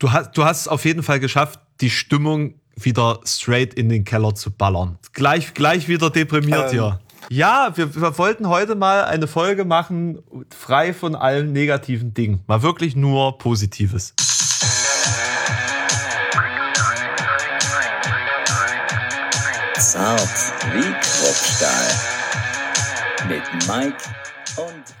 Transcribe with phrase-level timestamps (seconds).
[0.00, 4.04] du hast, du hast es auf jeden Fall geschafft, die Stimmung wieder straight in den
[4.04, 4.98] Keller zu ballern.
[5.12, 6.70] Gleich, gleich wieder deprimiert ähm.
[6.70, 7.00] hier.
[7.28, 10.18] Ja, wir, wir wollten heute mal eine Folge machen,
[10.50, 12.40] frei von allen negativen Dingen.
[12.48, 14.14] Mal wirklich nur Positives.
[19.78, 20.28] Zart
[20.72, 21.86] wie Kruppstahl.
[23.28, 23.96] Mit Mike
[24.56, 24.99] und.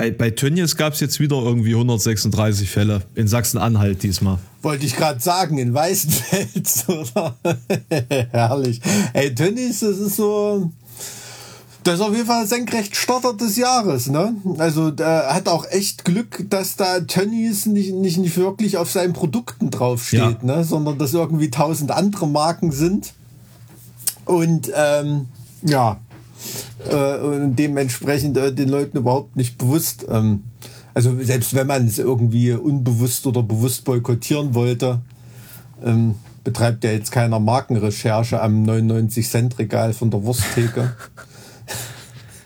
[0.00, 3.02] Bei, bei Tönnies gab es jetzt wieder irgendwie 136 Fälle.
[3.16, 4.38] In Sachsen-Anhalt diesmal.
[4.62, 7.36] Wollte ich gerade sagen, in Weißenfels, oder?
[8.30, 8.80] Herrlich.
[9.12, 10.72] Ey, Tönnies, das ist so.
[11.84, 14.34] Das ist auf jeden Fall senkrecht Starter des Jahres, ne?
[14.56, 19.12] Also der hat auch echt Glück, dass da Tönnies nicht, nicht, nicht wirklich auf seinen
[19.12, 20.38] Produkten draufsteht, ja.
[20.42, 20.64] ne?
[20.64, 23.12] Sondern dass irgendwie tausend andere Marken sind.
[24.24, 25.26] Und ähm,
[25.60, 26.00] ja,
[26.90, 30.06] äh, und dementsprechend äh, den Leuten überhaupt nicht bewusst.
[30.08, 30.44] Ähm,
[30.94, 35.00] also selbst wenn man es irgendwie unbewusst oder bewusst boykottieren wollte,
[35.84, 40.96] ähm, betreibt ja jetzt keiner Markenrecherche am 99 Cent Regal von der Wursttheke.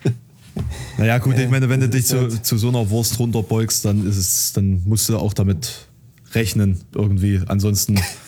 [0.98, 4.16] naja gut, ich meine, wenn du dich zu, zu so einer Wurst runterbeugst, dann ist
[4.16, 5.88] es, dann musst du auch damit
[6.32, 7.40] rechnen irgendwie.
[7.46, 8.00] Ansonsten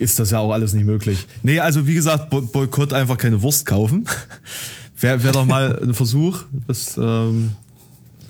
[0.00, 1.26] ist das ja auch alles nicht möglich.
[1.42, 4.06] Nee, also wie gesagt, Boykott einfach keine Wurst kaufen.
[4.98, 6.40] Wäre wär doch mal ein Versuch.
[6.66, 7.52] Das, ähm,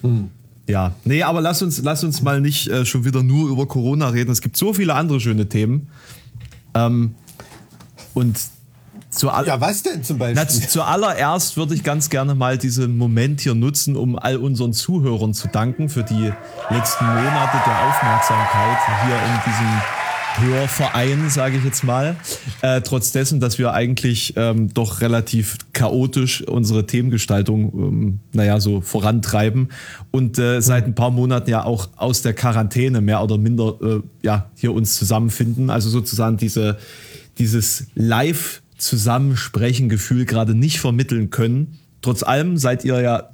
[0.03, 0.31] hm.
[0.69, 4.09] Ja, nee, aber lass uns, lass uns mal nicht äh, schon wieder nur über Corona
[4.09, 4.31] reden.
[4.31, 5.89] Es gibt so viele andere schöne Themen.
[6.75, 7.15] Ähm,
[8.15, 8.39] und
[9.11, 10.41] zu ja, was denn zum Beispiel?
[10.41, 15.35] Na, zuallererst würde ich ganz gerne mal diesen Moment hier nutzen, um all unseren Zuhörern
[15.35, 16.33] zu danken für die
[16.71, 20.00] letzten Monate der Aufmerksamkeit hier in diesem
[20.41, 22.17] Hörverein, sage ich jetzt mal.
[22.63, 28.81] Äh, trotz dessen, dass wir eigentlich ähm, doch relativ chaotisch unsere Themengestaltung, ähm, naja, so
[28.81, 29.71] vorantreiben
[30.11, 34.03] und äh, seit ein paar Monaten ja auch aus der Quarantäne mehr oder minder äh,
[34.23, 35.69] ja, hier uns zusammenfinden.
[35.69, 36.79] Also sozusagen diese,
[37.39, 41.79] dieses Live-Zusammensprechen-Gefühl gerade nicht vermitteln können.
[42.01, 43.31] Trotz allem seid ihr ja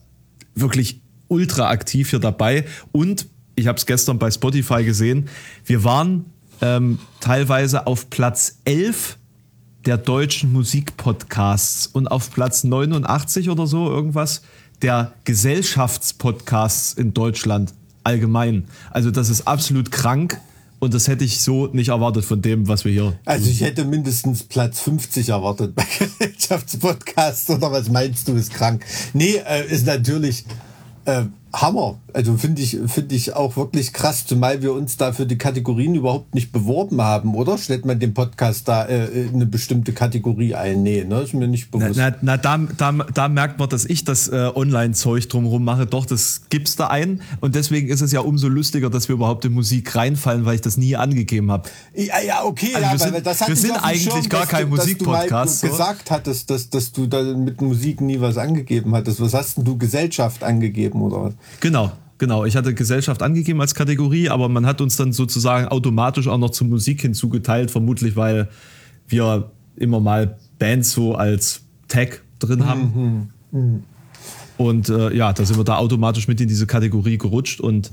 [0.55, 5.29] wirklich ultra aktiv hier dabei und ich habe es gestern bei Spotify gesehen,
[5.65, 6.27] wir waren
[6.61, 9.19] ähm, teilweise auf Platz 11
[9.85, 14.43] der deutschen Musikpodcasts und auf Platz 89 oder so irgendwas
[14.83, 17.73] der Gesellschaftspodcasts in Deutschland
[18.05, 18.65] allgemein.
[18.91, 20.41] Also das ist absolut krank
[20.79, 23.19] und das hätte ich so nicht erwartet von dem, was wir hier.
[23.25, 28.85] Also ich hätte mindestens Platz 50 erwartet bei Gesellschaftspodcasts oder was meinst du ist krank?
[29.13, 30.45] Nee, äh, ist natürlich
[31.07, 31.99] äh, Hammer.
[32.13, 35.95] Also finde ich, finde ich auch wirklich krass, zumal wir uns da für die Kategorien
[35.95, 37.59] überhaupt nicht beworben haben, oder?
[37.59, 40.83] Stellt man den Podcast da äh, eine bestimmte Kategorie ein?
[40.83, 41.21] Nee, ne?
[41.21, 41.97] Ist mir nicht bewusst.
[41.97, 45.87] Na, na, na da, da, da merkt man, dass ich das äh, Online-Zeug drumherum mache.
[45.87, 47.21] Doch, das gibt's da ein.
[47.41, 50.63] Und deswegen ist es ja umso lustiger, dass wir überhaupt in Musik reinfallen, weil ich
[50.63, 51.69] das nie angegeben habe.
[51.95, 55.63] Ja, ja, okay, also ja, wir sind, das wir sind eigentlich Schirm, gar kein Musikpodcast.
[55.63, 55.73] Du so.
[55.73, 59.21] gesagt hattest, dass, dass du da mit Musik nie was angegeben hattest.
[59.21, 61.35] Was hast denn du Gesellschaft angegeben, oder was?
[61.61, 61.93] Genau.
[62.19, 66.39] Genau, ich hatte Gesellschaft angegeben als Kategorie, aber man hat uns dann sozusagen automatisch auch
[66.39, 68.49] noch zur Musik hinzugeteilt, vermutlich weil
[69.07, 73.31] wir immer mal Bands so als Tag drin haben.
[73.53, 73.61] Mhm.
[73.61, 73.83] Mhm.
[74.57, 77.91] Und äh, ja, da sind wir da automatisch mit in diese Kategorie gerutscht und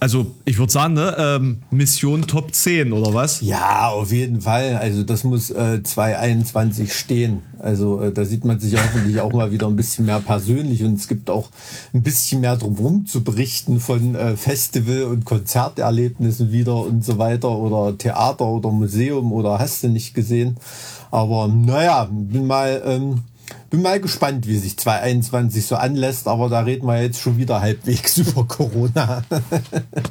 [0.00, 3.40] also ich würde sagen, ne, ähm, Mission Top 10 oder was?
[3.40, 4.76] Ja, auf jeden Fall.
[4.76, 7.42] Also das muss äh, 2021 stehen.
[7.58, 10.94] Also äh, da sieht man sich hoffentlich auch mal wieder ein bisschen mehr persönlich und
[10.94, 11.48] es gibt auch
[11.92, 17.50] ein bisschen mehr drumherum zu berichten von äh, Festival- und Konzerterlebnissen wieder und so weiter
[17.50, 20.56] oder Theater oder Museum oder hast du nicht gesehen.
[21.10, 22.82] Aber naja, bin mal...
[22.84, 23.22] Ähm,
[23.70, 27.60] bin mal gespannt, wie sich 2021 so anlässt, aber da reden wir jetzt schon wieder
[27.60, 29.22] halbwegs über Corona.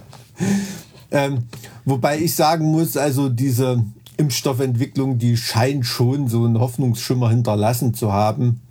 [1.12, 1.44] ähm,
[1.86, 3.84] wobei ich sagen muss, also diese
[4.18, 8.62] Impfstoffentwicklung, die scheint schon so einen Hoffnungsschimmer hinterlassen zu haben.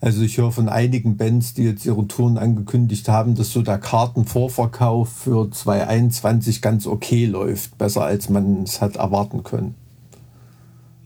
[0.00, 3.78] Also ich höre von einigen Bands, die jetzt ihre Touren angekündigt haben, dass so der
[3.78, 7.78] Kartenvorverkauf für 2021 ganz okay läuft.
[7.78, 9.74] Besser als man es hat erwarten können.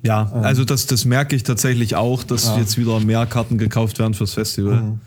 [0.02, 0.44] Ja, ähm.
[0.44, 2.58] also das, das merke ich tatsächlich auch, dass ja.
[2.58, 4.82] jetzt wieder mehr Karten gekauft werden fürs Festival.
[4.82, 5.00] Mhm.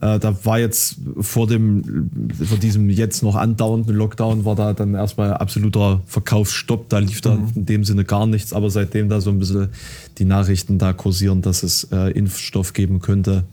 [0.00, 2.08] Äh, da war jetzt vor dem,
[2.44, 6.88] vor diesem jetzt noch andauernden Lockdown war da dann erstmal absoluter Verkaufsstopp.
[6.88, 7.52] Da lief da mhm.
[7.54, 9.70] in dem Sinne gar nichts, aber seitdem da so ein bisschen
[10.18, 13.44] die Nachrichten da kursieren, dass es äh, Impfstoff geben könnte,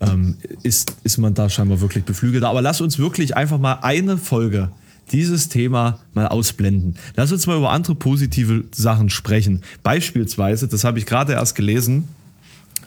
[0.00, 2.42] ähm, ist, ist man da scheinbar wirklich beflügelt.
[2.44, 4.70] Aber lass uns wirklich einfach mal eine Folge
[5.12, 6.96] dieses Thema mal ausblenden.
[7.16, 9.62] Lass uns mal über andere positive Sachen sprechen.
[9.82, 12.08] Beispielsweise, das habe ich gerade erst gelesen,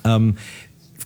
[0.04, 0.38] ähm,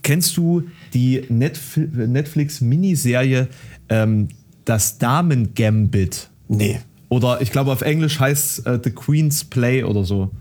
[0.04, 0.64] kennst du
[0.94, 3.48] die Netflix-Miniserie
[3.90, 4.28] ähm,
[4.66, 6.30] Das Damen-Gambit?
[6.48, 6.80] Nee.
[7.10, 10.32] Oder ich glaube auf Englisch heißt äh, The Queen's Play oder so.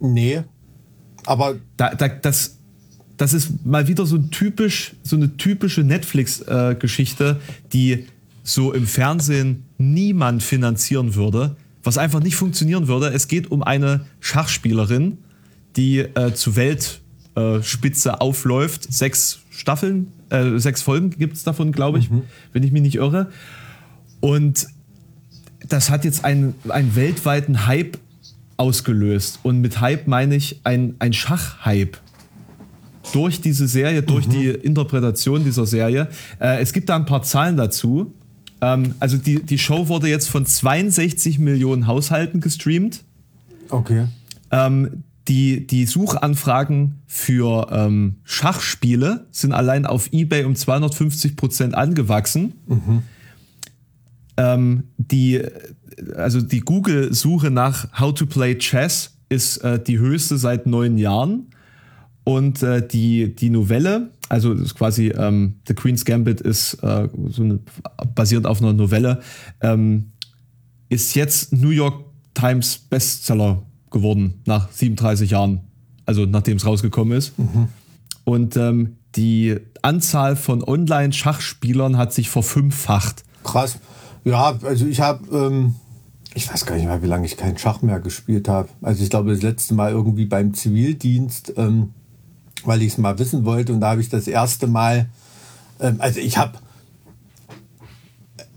[0.00, 0.42] Nee.
[1.26, 2.56] Aber Da, da, das,
[3.16, 7.40] das ist mal wieder so ein typisch, so eine typische Netflix-Geschichte,
[7.72, 8.06] die
[8.48, 13.08] so im Fernsehen niemand finanzieren würde, was einfach nicht funktionieren würde.
[13.08, 15.18] Es geht um eine Schachspielerin,
[15.76, 18.90] die äh, zu Weltspitze aufläuft.
[18.90, 22.10] Sechs Staffeln, äh, sechs Folgen gibt es davon, glaube ich,
[22.52, 23.30] wenn ich mich nicht irre.
[24.20, 24.66] Und
[25.68, 27.98] das hat jetzt einen, einen weltweiten Hype
[28.56, 29.40] ausgelöst.
[29.42, 31.98] Und mit Hype meine ich ein, ein Schachhype.
[33.12, 36.08] Durch diese Serie, durch die Interpretation dieser Serie.
[36.40, 38.12] Äh, es gibt da ein paar Zahlen dazu.
[38.60, 43.04] Ähm, also die, die Show wurde jetzt von 62 Millionen Haushalten gestreamt.
[43.70, 44.06] okay.
[44.50, 52.54] Ähm, die, die Suchanfragen für ähm, Schachspiele sind allein auf eBay um 250 Prozent angewachsen.
[54.38, 55.42] Ähm, die,
[56.16, 61.48] also die Google-Suche nach How to Play Chess ist äh, die höchste seit neun Jahren.
[62.24, 67.42] Und äh, die, die Novelle, also ist quasi ähm, The Queen's Gambit ist äh, so
[67.42, 67.60] eine,
[68.14, 69.20] basierend auf einer Novelle,
[69.60, 70.12] ähm,
[70.88, 72.04] ist jetzt New York
[72.34, 75.60] Times Bestseller geworden nach 37 Jahren,
[76.06, 77.32] also nachdem es rausgekommen ist.
[78.24, 83.24] Und ähm, die Anzahl von Online-Schachspielern hat sich verfünffacht.
[83.42, 83.78] Krass.
[84.24, 85.74] Ja, also ich habe, ähm,
[86.34, 88.68] ich weiß gar nicht mehr, wie lange ich keinen Schach mehr gespielt habe.
[88.82, 91.94] Also ich glaube, das letzte Mal irgendwie beim Zivildienst, ähm,
[92.66, 93.72] weil ich es mal wissen wollte.
[93.72, 95.06] Und da habe ich das erste Mal,
[95.80, 96.58] ähm, also ich habe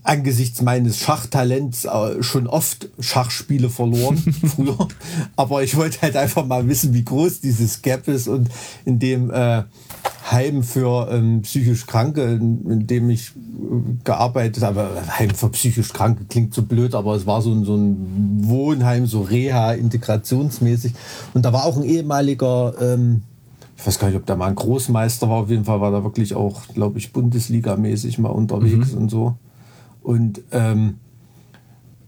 [0.04, 4.18] angesichts meines Schachtalents äh, schon oft Schachspiele verloren
[4.56, 4.88] früher.
[5.36, 8.50] Aber ich wollte halt einfach mal wissen, wie groß dieses Gap ist und
[8.86, 9.64] in dem äh,
[10.32, 14.90] Heim für ähm, psychisch Kranke, in, in dem ich äh, gearbeitet habe.
[15.20, 19.06] Heim für psychisch Kranke klingt so blöd, aber es war so ein, so ein Wohnheim,
[19.06, 20.94] so Reha, integrationsmäßig.
[21.34, 23.24] Und da war auch ein ehemaliger, ähm,
[23.82, 26.04] ich weiß gar nicht, ob der mal ein Großmeister war, auf jeden Fall war da
[26.04, 29.38] wirklich auch, glaube ich, Bundesligamäßig mal unterwegs und so.
[30.04, 31.00] Und, ähm,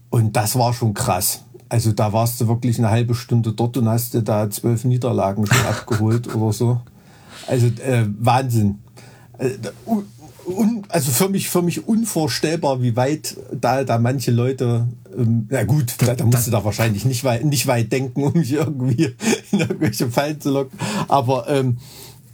[0.08, 1.42] und das war schon krass.
[1.68, 5.46] Also da warst du wirklich eine halbe Stunde dort und hast dir da zwölf Niederlagen
[5.46, 6.80] schon abgeholt oder so.
[7.48, 8.78] Also äh, Wahnsinn.
[9.38, 9.50] Äh,
[10.46, 14.86] un, also für mich, für mich unvorstellbar, wie weit da, da manche Leute,
[15.16, 18.32] ähm, na gut, da, da musst du da wahrscheinlich nicht weit, nicht weit denken, um
[18.32, 19.04] mich irgendwie
[19.52, 20.78] in irgendwelche Fallen zu locken.
[21.08, 21.78] Aber ähm,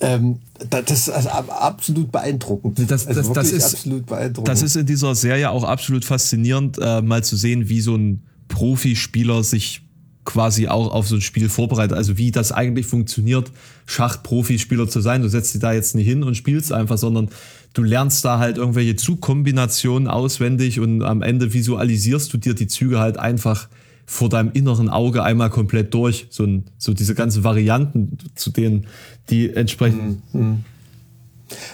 [0.00, 0.38] ähm,
[0.70, 2.78] da- das ist also ab- absolut beeindruckend.
[2.90, 4.48] Das, also das, das, wirklich ist, absolut beeindruckend.
[4.48, 8.22] das ist in dieser Serie auch absolut faszinierend, äh, mal zu sehen, wie so ein
[8.48, 9.82] Profispieler sich
[10.24, 11.96] quasi auch auf so ein Spiel vorbereitet.
[11.96, 13.50] Also wie das eigentlich funktioniert,
[13.86, 15.22] Schach-Profispieler zu sein.
[15.22, 17.28] Du setzt dich da jetzt nicht hin und spielst einfach, sondern
[17.74, 22.98] du lernst da halt irgendwelche Zugkombinationen auswendig und am Ende visualisierst du dir die Züge
[22.98, 23.68] halt einfach
[24.06, 26.26] vor deinem inneren Auge einmal komplett durch.
[26.30, 28.86] So, ein, so diese ganzen Varianten, zu denen
[29.30, 30.20] die entsprechend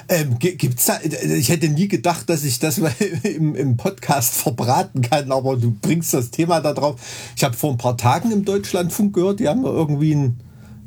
[0.08, 2.78] Ähm, gi- gibt's da, ich hätte nie gedacht, dass ich das
[3.22, 6.98] im, im Podcast verbraten kann, aber du bringst das Thema da drauf.
[7.36, 10.40] Ich habe vor ein paar Tagen im Deutschlandfunk gehört, die haben irgendwie einen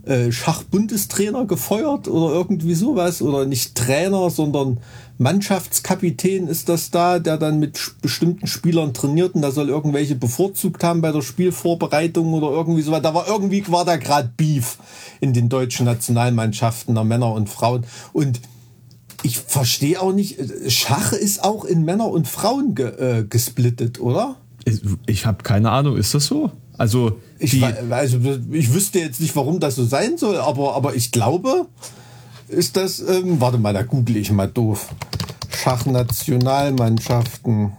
[0.06, 3.22] äh, Schachbundestrainer gefeuert oder irgendwie sowas.
[3.22, 4.80] Oder nicht Trainer, sondern
[5.18, 10.84] Mannschaftskapitän ist das da, der dann mit bestimmten Spielern trainiert und da soll irgendwelche bevorzugt
[10.84, 13.02] haben bei der Spielvorbereitung oder irgendwie sowas.
[13.02, 14.78] Da war irgendwie war da gerade Beef
[15.20, 17.86] in den deutschen Nationalmannschaften der Männer und Frauen.
[18.14, 18.40] Und
[19.24, 20.38] ich verstehe auch nicht,
[20.68, 24.38] Schach ist auch in Männer und Frauen ge, äh, gesplittet, oder?
[24.64, 26.52] Ich, ich habe keine Ahnung, ist das so?
[26.80, 28.20] Also, Ich, also,
[28.52, 31.68] ich wüsste jetzt nicht, warum das so sein soll, aber, aber ich glaube,
[32.48, 34.90] ist das, ähm, warte mal, da google ich mal doof.
[35.50, 37.74] Schachnationalmannschaften.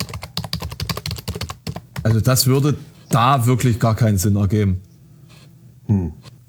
[2.02, 2.76] also das würde
[3.08, 4.82] da wirklich gar keinen Sinn ergeben.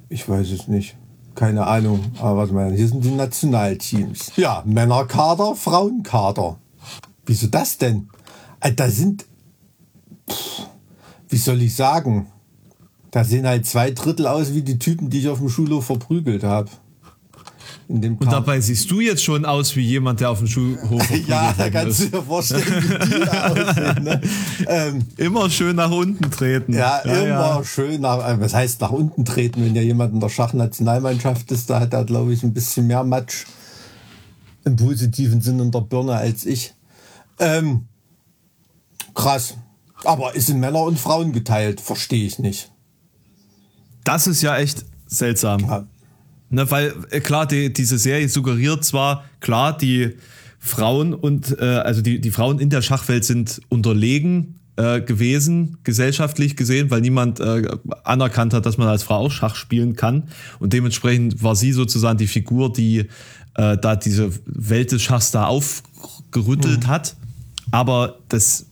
[0.10, 0.98] Ich weiß es nicht.
[1.36, 2.12] Keine Ahnung.
[2.20, 4.34] Aber warte mal, hier sind die Nationalteams.
[4.36, 6.58] Ja, Männerkader, Frauenkader.
[7.26, 8.10] Wieso das denn?
[8.60, 9.26] Äh, Da sind.
[10.30, 10.68] Pff,
[11.30, 12.28] wie soll ich sagen?
[13.12, 16.44] Da sehen halt zwei Drittel aus wie die Typen, die ich auf dem Schulhof verprügelt
[16.44, 16.70] habe.
[17.88, 21.70] Und dabei siehst du jetzt schon aus wie jemand, der auf dem Schulhof ja, da
[21.70, 22.14] kannst du ist.
[22.14, 24.04] dir vorstellen, wie die aussehen.
[24.04, 24.22] Ne?
[24.68, 26.74] Ähm, Immer schön nach unten treten.
[26.74, 30.30] Ja, immer schön nach, äh, was heißt nach unten treten, wenn ja jemand in der
[30.30, 33.46] Schachnationalmannschaft ist, da hat er, glaube ich, ein bisschen mehr Matsch
[34.64, 36.74] im positiven Sinn in der Birne als ich.
[37.40, 37.88] Ähm,
[39.14, 39.56] krass.
[40.04, 42.71] Aber ist in Männer und Frauen geteilt, verstehe ich nicht.
[44.04, 45.62] Das ist ja echt seltsam.
[45.62, 45.88] Ja.
[46.50, 50.18] Ne, weil äh, klar, die, diese Serie suggeriert zwar, klar, die
[50.60, 56.56] Frauen und äh, also die, die Frauen in der Schachwelt sind unterlegen äh, gewesen, gesellschaftlich
[56.56, 57.64] gesehen, weil niemand äh,
[58.04, 60.24] anerkannt hat, dass man als Frau auch Schach spielen kann.
[60.60, 63.08] Und dementsprechend war sie sozusagen die Figur, die
[63.56, 66.88] äh, da diese Welt des Schachs da aufgerüttelt mhm.
[66.88, 67.16] hat.
[67.72, 68.68] Aber das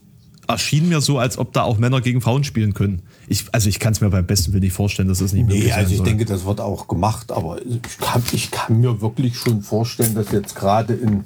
[0.46, 3.02] erschien mir so, als ob da auch Männer gegen Frauen spielen können.
[3.30, 5.66] Ich, also ich kann es mir beim besten Willen nicht vorstellen, dass das nicht möglich
[5.66, 5.68] ist.
[5.68, 6.06] Nee, also ich soll.
[6.06, 10.32] denke, das wird auch gemacht, aber ich kann, ich kann mir wirklich schon vorstellen, dass
[10.32, 11.22] jetzt gerade in,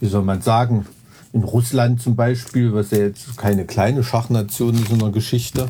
[0.00, 0.84] wie soll man sagen,
[1.32, 5.68] in Russland zum Beispiel, was ja jetzt keine kleine Schachnation ist in der Geschichte,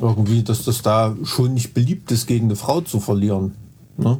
[0.00, 3.54] irgendwie, dass das da schon nicht beliebt ist, gegen eine Frau zu verlieren.
[3.96, 4.18] Ne?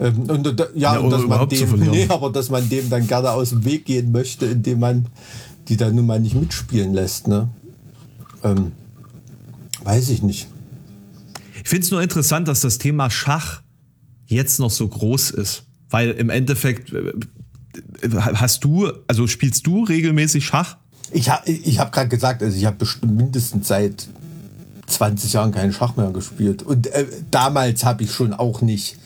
[0.00, 3.32] Ähm, und, ja, ja und dass man dem, nee, aber dass man dem dann gerne
[3.32, 5.06] aus dem Weg gehen möchte, indem man
[5.68, 7.28] die da nun mal nicht mitspielen lässt.
[7.28, 7.48] Ne?
[8.42, 8.72] Ähm,
[9.84, 10.48] weiß ich nicht.
[11.62, 13.62] Ich finde es nur interessant, dass das Thema Schach
[14.26, 15.64] jetzt noch so groß ist.
[15.90, 17.12] Weil im Endeffekt äh,
[18.10, 20.76] hast du, also spielst du regelmäßig Schach?
[21.12, 24.08] Ich habe ich hab gerade gesagt, also ich habe bestimmt mindestens seit
[24.86, 26.62] 20 Jahren keinen Schach mehr gespielt.
[26.62, 28.96] Und äh, damals habe ich schon auch nicht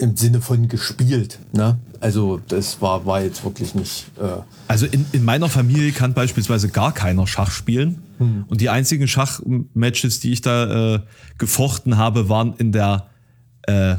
[0.00, 1.38] im Sinne von gespielt.
[1.52, 1.78] Ne?
[2.00, 4.06] Also das war, war jetzt wirklich nicht.
[4.18, 8.02] Äh also in, in meiner Familie kann beispielsweise gar keiner Schach spielen.
[8.18, 8.44] Hm.
[8.48, 11.00] Und die einzigen Schachmatches, die ich da äh,
[11.38, 13.08] gefochten habe, waren in der
[13.62, 13.96] äh,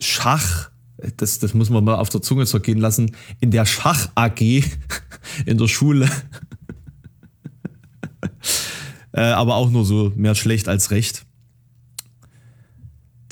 [0.00, 0.70] Schach
[1.16, 4.40] das, das muss man mal auf der Zunge zergehen lassen, in der Schach AG
[5.46, 6.08] in der Schule.
[9.12, 11.26] äh, aber auch nur so mehr schlecht als recht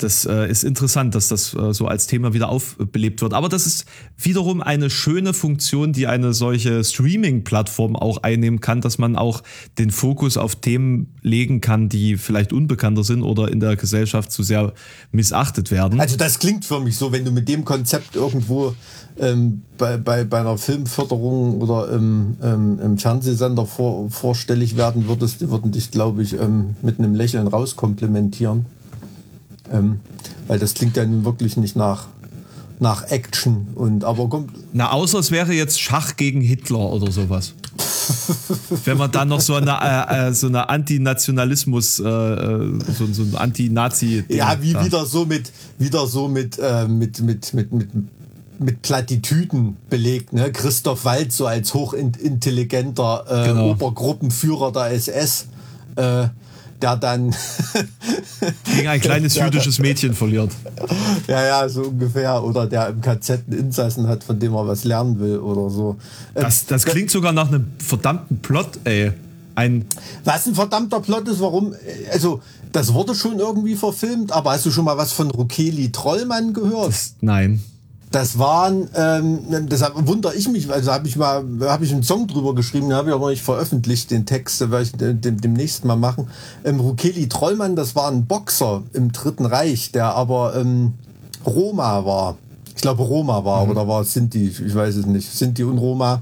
[0.03, 3.33] das äh, ist interessant, dass das äh, so als Thema wieder aufbelebt wird.
[3.33, 3.85] Aber das ist
[4.17, 9.41] wiederum eine schöne Funktion, die eine solche Streaming-Plattform auch einnehmen kann, dass man auch
[9.77, 14.43] den Fokus auf Themen legen kann, die vielleicht unbekannter sind oder in der Gesellschaft zu
[14.43, 14.73] sehr
[15.11, 15.99] missachtet werden.
[15.99, 18.75] Also das klingt für mich so, wenn du mit dem Konzept irgendwo
[19.19, 25.41] ähm, bei, bei, bei einer Filmförderung oder im, ähm, im Fernsehsender vor, vorstellig werden würdest,
[25.41, 28.65] die würden dich, glaube ich, ähm, mit einem Lächeln rauskomplementieren.
[29.71, 29.99] Ähm,
[30.47, 32.07] weil das klingt ja nun wirklich nicht nach,
[32.79, 33.67] nach Action.
[33.75, 34.51] Und, aber kommt.
[34.73, 37.53] Na, außer es wäre jetzt Schach gegen Hitler oder sowas.
[38.85, 43.23] Wenn man dann noch so eine, äh, äh, so eine Antinationalismus, äh, äh so, so
[43.23, 44.25] ein Anti-Nazi.
[44.29, 44.85] Ja, wie da.
[44.85, 47.89] wieder so mit, wieder so mit, äh, mit, mit, mit, mit,
[48.59, 50.51] mit Plattitüden belegt, ne?
[50.51, 53.71] Christoph Waltz so als hochintelligenter äh, genau.
[53.71, 55.47] Obergruppenführer der SS.
[55.95, 56.27] Äh,
[56.83, 57.33] der dann
[58.75, 60.51] gegen ein kleines jüdisches Mädchen verliert.
[61.27, 62.43] Ja, ja, so ungefähr.
[62.43, 65.95] Oder der im KZ einen Insassen hat, von dem er was lernen will oder so.
[66.33, 69.13] Das, das klingt sogar nach einem verdammten Plot, ey.
[69.55, 69.85] Ein
[70.25, 71.75] was ein verdammter Plot ist, warum,
[72.11, 76.53] also das wurde schon irgendwie verfilmt, aber hast du schon mal was von Rukeli Trollmann
[76.53, 76.89] gehört?
[76.89, 77.63] Das, nein.
[78.13, 79.39] Das waren, ähm,
[79.69, 82.95] deshalb wundere ich mich, also habe ich mal, habe ich einen Song drüber geschrieben, den
[82.95, 86.27] habe ich aber nicht veröffentlicht, den Text, den werde ich dem, demnächst mal machen.
[86.63, 90.93] Ähm, Rukeli Trollmann, das war ein Boxer im Dritten Reich, der aber ähm,
[91.43, 92.37] Roma war.
[92.75, 93.71] Ich glaube Roma war, mhm.
[93.71, 96.21] oder war Sinti, ich weiß es nicht, Sinti und Roma.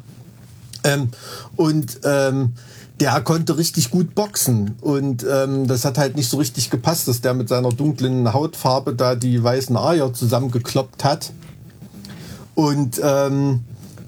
[0.85, 1.09] Ähm,
[1.57, 2.53] und ähm,
[3.01, 7.19] der konnte richtig gut boxen und ähm, das hat halt nicht so richtig gepasst, dass
[7.19, 11.33] der mit seiner dunklen Hautfarbe da die weißen Eier zusammengekloppt hat.
[12.55, 13.61] Und ähm,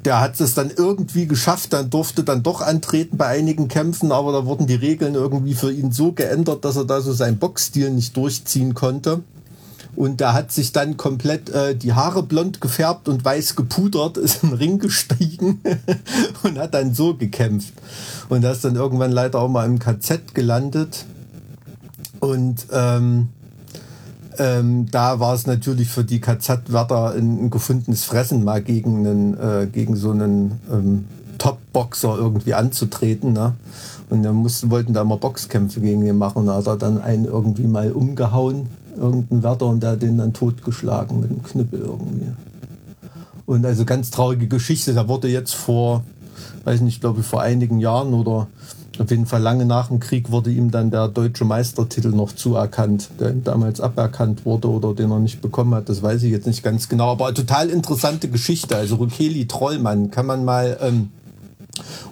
[0.05, 4.31] der hat es dann irgendwie geschafft, dann durfte dann doch antreten bei einigen Kämpfen, aber
[4.31, 7.89] da wurden die Regeln irgendwie für ihn so geändert, dass er da so seinen Boxstil
[7.89, 9.21] nicht durchziehen konnte.
[9.95, 14.43] Und da hat sich dann komplett äh, die Haare blond gefärbt und weiß gepudert, ist
[14.43, 15.61] in den Ring gestiegen
[16.43, 17.73] und hat dann so gekämpft.
[18.29, 21.05] Und er ist dann irgendwann leider auch mal im KZ gelandet.
[22.19, 23.29] Und ähm,
[24.37, 29.37] ähm, da war es natürlich für die KZ-Wärter ein, ein, gefundenes Fressen, mal gegen, einen,
[29.37, 31.05] äh, gegen so einen ähm,
[31.37, 33.33] Top-Boxer irgendwie anzutreten.
[33.33, 33.53] Ne?
[34.09, 36.45] Und dann mussten, wollten da immer Boxkämpfe gegen ihn machen.
[36.45, 40.33] Da hat er dann einen irgendwie mal umgehauen, irgendeinen Wärter, und der hat den dann
[40.33, 42.31] totgeschlagen mit einem Knüppel irgendwie.
[43.45, 44.93] Und also ganz traurige Geschichte.
[44.93, 46.03] Da wurde jetzt vor,
[46.63, 48.47] weiß nicht, glaube ich, vor einigen Jahren oder
[48.99, 53.09] auf jeden Fall lange nach dem Krieg wurde ihm dann der deutsche Meistertitel noch zuerkannt,
[53.19, 55.89] der ihm damals aberkannt wurde oder den er nicht bekommen hat.
[55.89, 57.11] Das weiß ich jetzt nicht ganz genau.
[57.11, 58.75] Aber total interessante Geschichte.
[58.75, 60.77] Also Rukeli Trollmann kann man mal.
[60.81, 61.11] Ähm,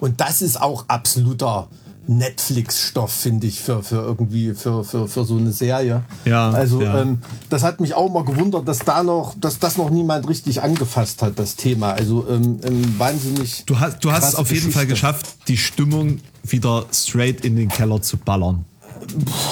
[0.00, 1.68] und das ist auch absoluter
[2.06, 6.02] Netflix-Stoff, finde ich, für, für irgendwie, für, für, für so eine Serie.
[6.24, 6.50] Ja.
[6.50, 7.02] Also, ja.
[7.02, 7.18] Ähm,
[7.48, 11.22] das hat mich auch mal gewundert, dass da noch, dass das noch niemand richtig angefasst
[11.22, 11.92] hat, das Thema.
[11.92, 13.64] Also, ähm, ähm, wahnsinnig.
[13.66, 17.68] Du hast, du hast es auf jeden Fall geschafft, die Stimmung wieder straight in den
[17.68, 18.64] Keller zu ballern.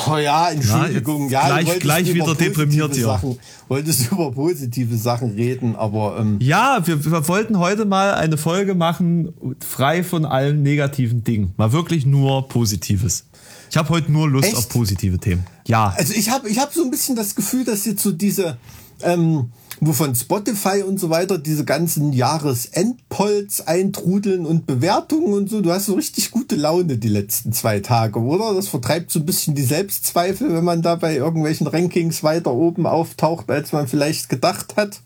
[0.09, 1.28] Oh ja, Entschuldigung.
[1.30, 3.04] Na, ja, gleich, gleich wieder deprimiert hier.
[3.04, 3.38] Sachen,
[3.69, 8.75] wolltest über positive Sachen reden, aber ähm, Ja, wir, wir wollten heute mal eine Folge
[8.75, 11.52] machen, frei von allen negativen Dingen.
[11.57, 13.26] Mal wirklich nur Positives.
[13.71, 14.57] Ich habe heute nur Lust Echt?
[14.57, 15.45] auf positive Themen.
[15.66, 15.95] Ja.
[15.97, 18.57] also ich habe ich hab so ein bisschen das Gefühl, dass jetzt so diese,
[19.02, 19.50] ähm,
[19.81, 25.73] wo von Spotify und so weiter diese ganzen Jahresendpolls eintrudeln und Bewertungen und so, du
[25.73, 28.55] hast so richtig gute Laune die letzten zwei Tage, oder?
[28.55, 32.87] Das vertreibt so ein bisschen die Selbstzweifel, wenn man da bei irgendwelchen Rankings weiter oben
[32.87, 35.01] auftaucht, als man vielleicht gedacht hat.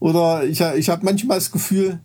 [0.00, 2.00] Oder ich, ich habe manchmal das Gefühl,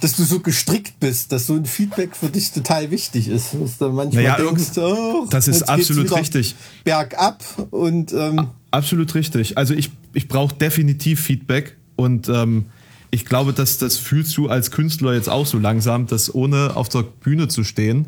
[0.00, 3.54] dass du so gestrickt bist, dass so ein Feedback für dich total wichtig ist.
[3.54, 6.54] Dass du manchmal Naja, denkst, oh, das ist absolut richtig.
[6.84, 9.56] Bergab und ähm, Absolut richtig.
[9.56, 12.66] Also ich, ich brauche definitiv Feedback und ähm,
[13.10, 16.88] ich glaube, dass das fühlst du als Künstler jetzt auch so langsam, dass ohne auf
[16.88, 18.06] der Bühne zu stehen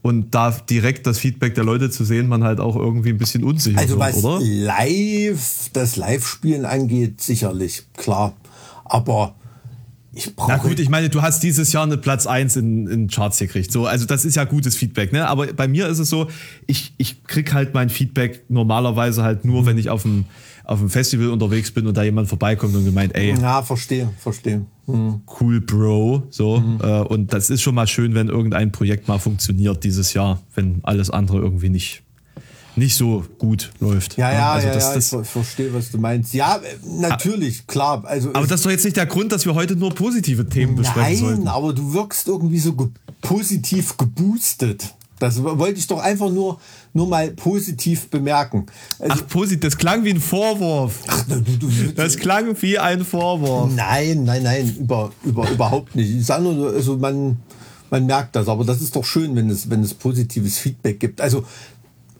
[0.00, 3.44] und da direkt das Feedback der Leute zu sehen, man halt auch irgendwie ein bisschen
[3.44, 4.38] unsicher Also wird, was oder?
[4.42, 8.34] live, das Live-Spielen angeht, sicherlich, klar.
[8.84, 9.34] Aber
[10.18, 10.50] ich brauche.
[10.50, 13.70] Na gut, ich meine, du hast dieses Jahr eine Platz 1 in, in Charts gekriegt.
[13.70, 15.28] So, also das ist ja gutes Feedback, ne?
[15.28, 16.28] Aber bei mir ist es so,
[16.66, 20.24] ich, ich krieg halt mein Feedback normalerweise halt nur, wenn ich auf dem,
[20.64, 24.66] auf dem Festival unterwegs bin und da jemand vorbeikommt und gemeint, ey, ja, verstehe, verstehe.
[24.86, 25.20] Hm.
[25.40, 26.24] cool, Bro.
[26.30, 26.62] So.
[26.82, 30.80] Äh, und das ist schon mal schön, wenn irgendein Projekt mal funktioniert dieses Jahr, wenn
[30.82, 32.02] alles andere irgendwie nicht,
[32.78, 34.16] nicht so gut läuft.
[34.16, 36.32] Ja, ja, also ja, das, ja, das, ich ver- verstehe, was du meinst.
[36.34, 36.60] Ja, äh,
[37.00, 38.02] natürlich, klar.
[38.06, 40.76] Also aber das ist doch jetzt nicht der Grund, dass wir heute nur positive Themen
[40.76, 41.48] besprechen Nein, sollten.
[41.48, 42.86] aber du wirkst irgendwie so ge
[43.20, 44.94] positiv geboostet.
[45.18, 46.60] Das wollte ich doch einfach nur,
[46.94, 48.66] nur mal positiv bemerken.
[49.00, 51.00] Also, Ach, positiv, das klang wie ein Vorwurf.
[51.28, 53.72] du, du, du, Das klang wie ein Vorwurf.
[53.74, 56.08] Nein, nein, nein, über, über, überhaupt nicht.
[56.14, 57.36] Ich sage nur, also man,
[57.90, 61.20] man merkt das, aber das ist doch schön, wenn es, wenn es positives Feedback gibt.
[61.20, 61.44] Also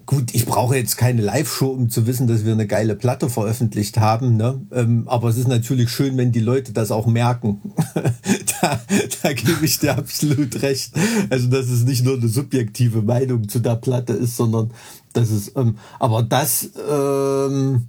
[0.09, 3.99] gut, ich brauche jetzt keine Live-Show, um zu wissen, dass wir eine geile Platte veröffentlicht
[3.99, 4.38] haben.
[4.38, 4.59] Ne?
[4.73, 7.61] Ähm, aber es ist natürlich schön, wenn die Leute das auch merken.
[8.62, 8.81] da,
[9.23, 10.95] da gebe ich dir absolut recht.
[11.29, 14.73] Also, dass es nicht nur eine subjektive Meinung zu der Platte ist, sondern
[15.12, 17.88] dass es, ähm, aber das, ähm,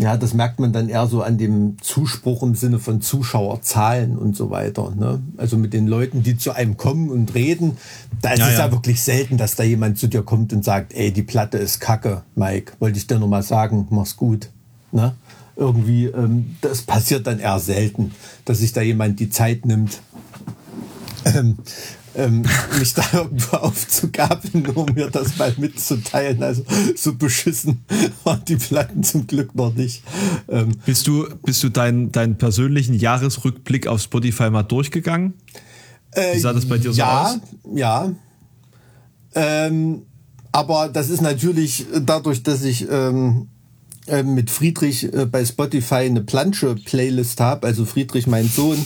[0.00, 4.36] ja, das merkt man dann eher so an dem Zuspruch im Sinne von Zuschauerzahlen und
[4.36, 4.92] so weiter.
[4.96, 5.22] Ne?
[5.36, 7.76] Also mit den Leuten, die zu einem kommen und reden,
[8.20, 8.66] da ist Ja, es ja.
[8.66, 8.72] ja.
[8.72, 12.22] wirklich selten, dass da jemand zu dir kommt und sagt, ey, die Platte ist kacke,
[12.34, 14.50] Mike, wollte ich dir nur mal sagen, mach's gut.
[14.90, 15.14] Ne?
[15.54, 18.10] Irgendwie, ähm, das passiert dann eher selten,
[18.44, 20.00] dass sich da jemand die Zeit nimmt,
[21.24, 21.58] ähm,
[22.14, 22.44] ähm,
[22.78, 26.42] mich da irgendwo aufzugabeln, nur um mir das mal mitzuteilen.
[26.42, 26.64] Also
[26.96, 27.84] so beschissen
[28.24, 30.02] waren die Platten zum Glück noch nicht.
[30.48, 35.34] Ähm, Bist du, bist du deinen deinen persönlichen Jahresrückblick auf Spotify mal durchgegangen?
[36.14, 37.40] Wie sah das bei dir so ja, aus?
[37.74, 38.12] ja.
[39.34, 40.02] Ähm,
[40.52, 43.48] aber das ist natürlich dadurch, dass ich ähm,
[44.06, 48.78] äh, mit Friedrich äh, bei Spotify eine Plansche-Playlist habe, also Friedrich, mein Sohn,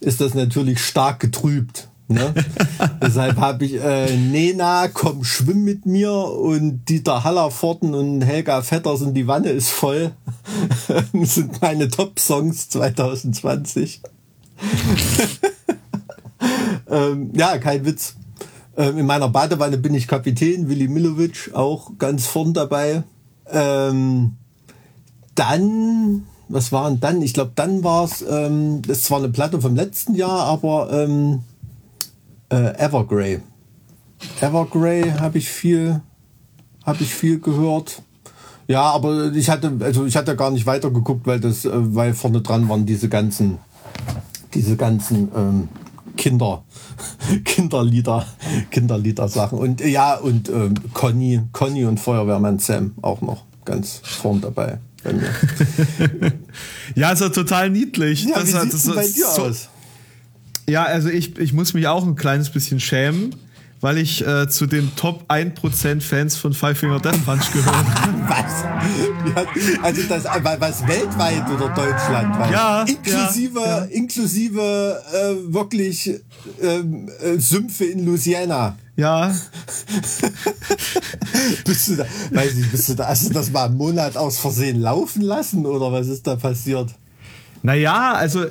[0.00, 1.88] ist das natürlich stark getrübt.
[2.08, 2.32] Ne?
[3.02, 9.12] Deshalb habe ich äh, Nena, komm, schwimm mit mir und Dieter Hallerforten und Helga Vettersen,
[9.12, 10.12] die Wanne ist voll.
[11.12, 14.02] sind meine Top-Songs 2020.
[16.90, 18.14] ähm, ja, kein Witz.
[18.76, 23.02] Ähm, in meiner Badewanne bin ich Kapitän, Willi Milovic auch ganz vorn dabei.
[23.50, 24.36] Ähm,
[25.34, 27.22] dann, was war denn dann?
[27.22, 31.42] Ich glaube, dann war es, ähm, das zwar eine Platte vom letzten Jahr, aber ähm,
[32.50, 33.40] äh, Evergrey.
[34.40, 36.00] Evergrey habe ich viel,
[36.84, 38.02] habe ich viel gehört.
[38.68, 42.40] Ja, aber ich hatte, also ich hatte gar nicht weitergeguckt, weil das, äh, weil vorne
[42.42, 43.58] dran waren diese ganzen,
[44.54, 45.68] diese ganzen ähm,
[46.16, 46.64] Kinder,
[47.44, 48.26] Kinderlieder,
[48.70, 49.58] Kinderlieder-Sachen.
[49.58, 54.78] Und äh, ja, und ähm, Conny, Conny und Feuerwehrmann Sam auch noch ganz vorn dabei
[55.04, 55.28] bei mir.
[56.94, 58.24] Ja, ist ja total niedlich.
[58.24, 59.68] Ja, Das wie sieht's das denn bei dir so- aus?
[60.68, 63.34] Ja, also ich, ich muss mich auch ein kleines bisschen schämen,
[63.80, 67.72] weil ich äh, zu den Top 1% Fans von Five Finger Death Punch gehöre.
[68.26, 68.64] Was?
[69.34, 69.44] Ja,
[69.82, 72.52] also das, was weltweit oder deutschlandweit?
[72.52, 73.84] Ja, Inklusive, ja, ja.
[73.84, 76.14] inklusive äh, wirklich
[76.60, 78.76] ähm, äh, Sümpfe in Louisiana.
[78.96, 79.28] ja,
[81.64, 84.38] Bist du da, weiß nicht, bist du da, hast du das mal einen Monat aus
[84.38, 86.90] Versehen laufen lassen oder was ist da passiert?
[87.62, 88.46] naja, also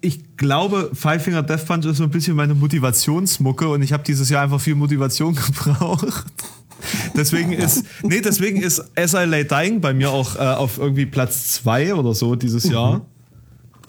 [0.00, 4.02] ich glaube, Five Finger Death Punch ist so ein bisschen meine Motivationsmucke und ich habe
[4.02, 6.26] dieses Jahr einfach viel Motivation gebraucht.
[7.16, 11.06] Deswegen ist, nee, deswegen ist As I Lay Dying bei mir auch äh, auf irgendwie
[11.06, 13.00] Platz 2 oder so dieses Jahr.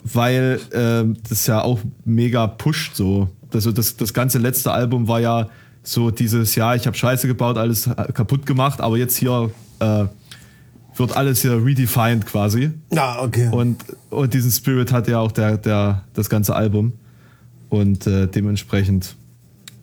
[0.04, 3.28] Weil ähm, das ja auch mega pusht so.
[3.52, 5.48] Also das, das ganze letzte Album war ja
[5.82, 9.50] So dieses, ja, ich habe Scheiße gebaut, alles kaputt gemacht, aber jetzt hier
[9.80, 10.04] äh,
[10.98, 12.70] wird alles hier redefined quasi.
[12.92, 13.48] Ja, okay.
[13.50, 16.94] Und, und diesen Spirit hat ja auch der, der, das ganze Album.
[17.68, 19.16] Und äh, dementsprechend,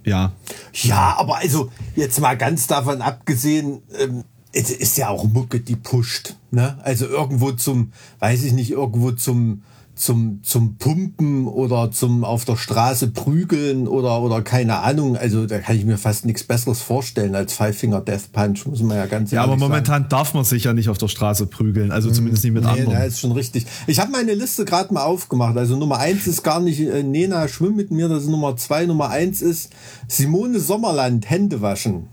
[0.04, 0.32] ja.
[0.74, 4.24] Ja, aber also jetzt mal ganz davon abgesehen, ähm,
[4.54, 6.36] es ist ja auch Mucke, die pusht.
[6.52, 6.78] Ne?
[6.84, 9.64] Also irgendwo zum, weiß ich nicht, irgendwo zum
[9.96, 15.16] zum, zum Pumpen oder zum auf der Straße prügeln oder, oder keine Ahnung.
[15.16, 18.82] Also da kann ich mir fast nichts Besseres vorstellen als Five Finger Death Punch, muss
[18.82, 20.10] man ja ganz Ja, aber momentan sagen.
[20.10, 22.16] darf man sich ja nicht auf der Straße prügeln, also hm.
[22.16, 22.92] zumindest nicht mit nee, anderen.
[22.92, 23.66] Ja, ist schon richtig.
[23.86, 25.58] Ich habe meine Liste gerade mal aufgemacht.
[25.58, 28.86] Also Nummer eins ist gar nicht äh, Nena, schwimm mit mir, das ist Nummer zwei.
[28.86, 29.72] Nummer eins ist
[30.08, 32.08] Simone Sommerland, Hände waschen.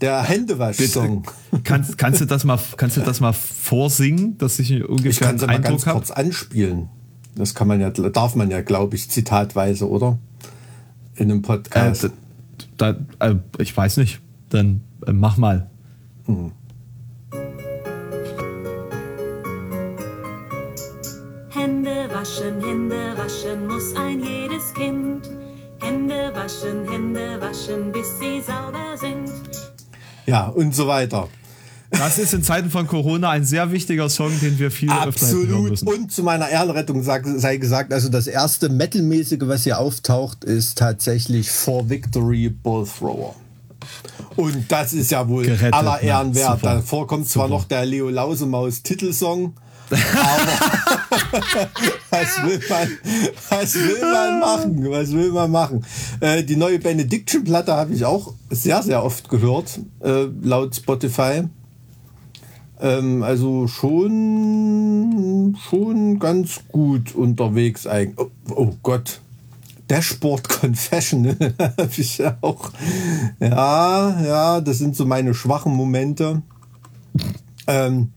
[0.00, 1.24] Der Händewasch-Song.
[1.64, 5.40] Kannst, kannst, du das mal, kannst du das mal vorsingen, dass ich ungefähr ich kann
[5.40, 5.94] einen Eindruck mal ganz hab?
[5.94, 6.88] kurz anspielen.
[7.34, 10.18] Das kann man ja, darf man ja, glaube ich, zitatweise, oder?
[11.14, 12.04] In einem Podcast.
[12.04, 12.10] Äh,
[12.76, 14.20] da, da, äh, ich weiß nicht.
[14.50, 15.70] Dann äh, mach mal.
[16.26, 16.52] Hm.
[21.50, 25.30] Hände waschen, Hände waschen muss ein jedes Kind.
[25.80, 29.55] Hände waschen, Hände waschen, bis sie sauber sind.
[30.26, 31.28] Ja, und so weiter.
[31.90, 35.14] Das ist in Zeiten von Corona ein sehr wichtiger Song, den wir viel Absolut.
[35.14, 35.88] öfter hören müssen.
[35.88, 41.50] Und zu meiner Ehrenrettung sei gesagt, also das erste Metalmäßige, was hier auftaucht, ist tatsächlich
[41.50, 43.34] For Victory Bull Thrower.
[44.34, 46.58] Und das ist ja wohl Gerettet, aller Ehren wert.
[46.62, 49.54] Davor kommt zwar noch der Leo Lausemaus Titelsong,
[52.10, 52.88] was, will man,
[53.50, 54.90] was will man machen?
[54.90, 55.84] Was will man machen?
[56.20, 61.44] Äh, die neue Benediction-Platte habe ich auch sehr, sehr oft gehört, äh, laut Spotify.
[62.80, 68.18] Ähm, also schon, schon ganz gut unterwegs eigentlich.
[68.18, 69.20] Oh, oh Gott.
[69.88, 72.72] Dashboard Confession habe ich auch.
[73.38, 76.42] Ja, ja, das sind so meine schwachen Momente.
[77.68, 78.10] Ähm,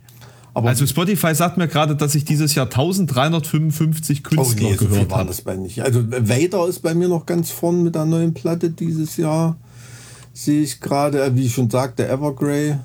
[0.54, 5.10] aber also Spotify sagt mir gerade, dass ich dieses Jahr 1355 Künstler oh nee, gehört
[5.10, 5.28] so habe.
[5.28, 5.82] das bei nicht.
[5.82, 9.58] Also Vader ist bei mir noch ganz vorn mit der neuen Platte dieses Jahr.
[10.34, 12.78] Sehe ich gerade, äh, wie ich schon sagte, Evergrey.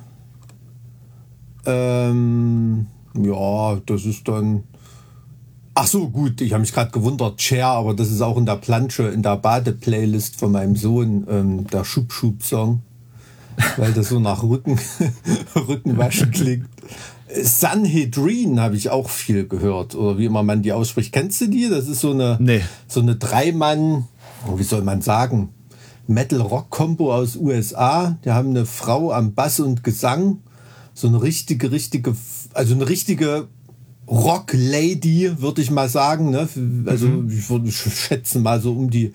[1.66, 4.64] Ähm, ja, das ist dann.
[5.76, 8.56] Ach so, gut, ich habe mich gerade gewundert, Chair, aber das ist auch in der
[8.56, 12.82] Plansche, in der Bade-Playlist von meinem Sohn, ähm, der Schub-Schub-Song,
[13.76, 14.78] weil das so nach Rücken,
[15.56, 16.68] Rückenwaschen klingt.
[17.42, 21.12] Sanhedrin habe ich auch viel gehört, oder wie immer man die ausspricht.
[21.12, 21.68] Kennst du die?
[21.68, 22.62] Das ist so eine, nee.
[22.86, 24.06] so eine Dreimann,
[24.56, 25.50] wie soll man sagen,
[26.06, 28.18] Metal-Rock-Kombo aus USA.
[28.24, 30.38] Die haben eine Frau am Bass und Gesang.
[30.92, 32.14] So eine richtige, richtige,
[32.52, 33.48] also eine richtige
[34.06, 36.30] Rock-Lady, würde ich mal sagen.
[36.30, 36.48] Ne?
[36.86, 37.30] Also mhm.
[37.30, 39.12] ich würde schätzen mal so um die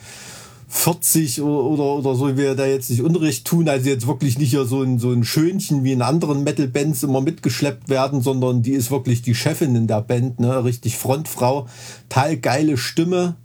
[0.72, 4.84] 40 oder, oder so, wir da jetzt nicht Unrecht tun, also jetzt wirklich nicht so
[4.84, 9.24] ein, so ein Schönchen wie in anderen Metal-Bands immer mitgeschleppt werden, sondern die ist wirklich
[9.24, 11.68] die Chefin in der Band, ne, richtig Frontfrau,
[12.08, 13.36] total geile Stimme,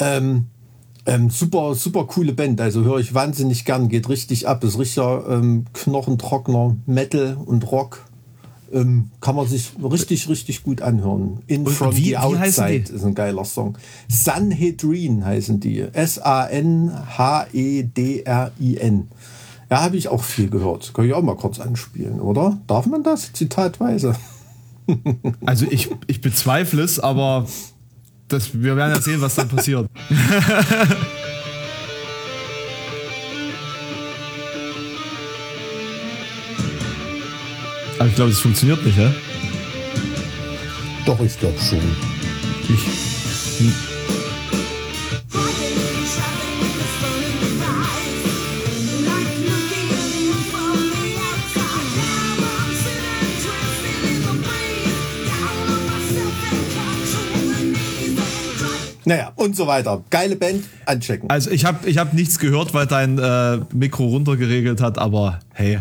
[0.00, 0.46] ähm,
[1.06, 5.26] ähm, super, super coole Band, also höre ich wahnsinnig gern, geht richtig ab, ist richtiger
[5.30, 8.07] ähm, knochentrockener Metal und Rock,
[8.72, 11.40] ähm, kann man sich richtig, richtig gut anhören.
[11.46, 13.78] In und From wie, the Outside ist ein geiler Song.
[14.08, 15.80] Sanhedrin heißen die.
[15.92, 16.98] S-A-N-H-E-D-R-I-N.
[19.70, 20.94] Ja, habe ich auch viel gehört.
[20.94, 22.58] Kann ich auch mal kurz anspielen, oder?
[22.66, 23.32] Darf man das?
[23.32, 24.14] Zitatweise.
[25.44, 27.46] also ich, ich bezweifle es, aber
[28.28, 29.88] das, wir werden ja sehen, was dann passiert.
[37.98, 39.12] Aber ich glaube, es funktioniert nicht, ja?
[41.04, 41.80] Doch, ich glaube schon.
[42.68, 43.60] Ich.
[43.60, 43.72] Hm.
[59.04, 60.04] Naja, und so weiter.
[60.10, 61.30] Geile Band, anchecken.
[61.30, 65.80] Also ich habe ich hab nichts gehört, weil dein äh, Mikro runtergeregelt hat, aber hey,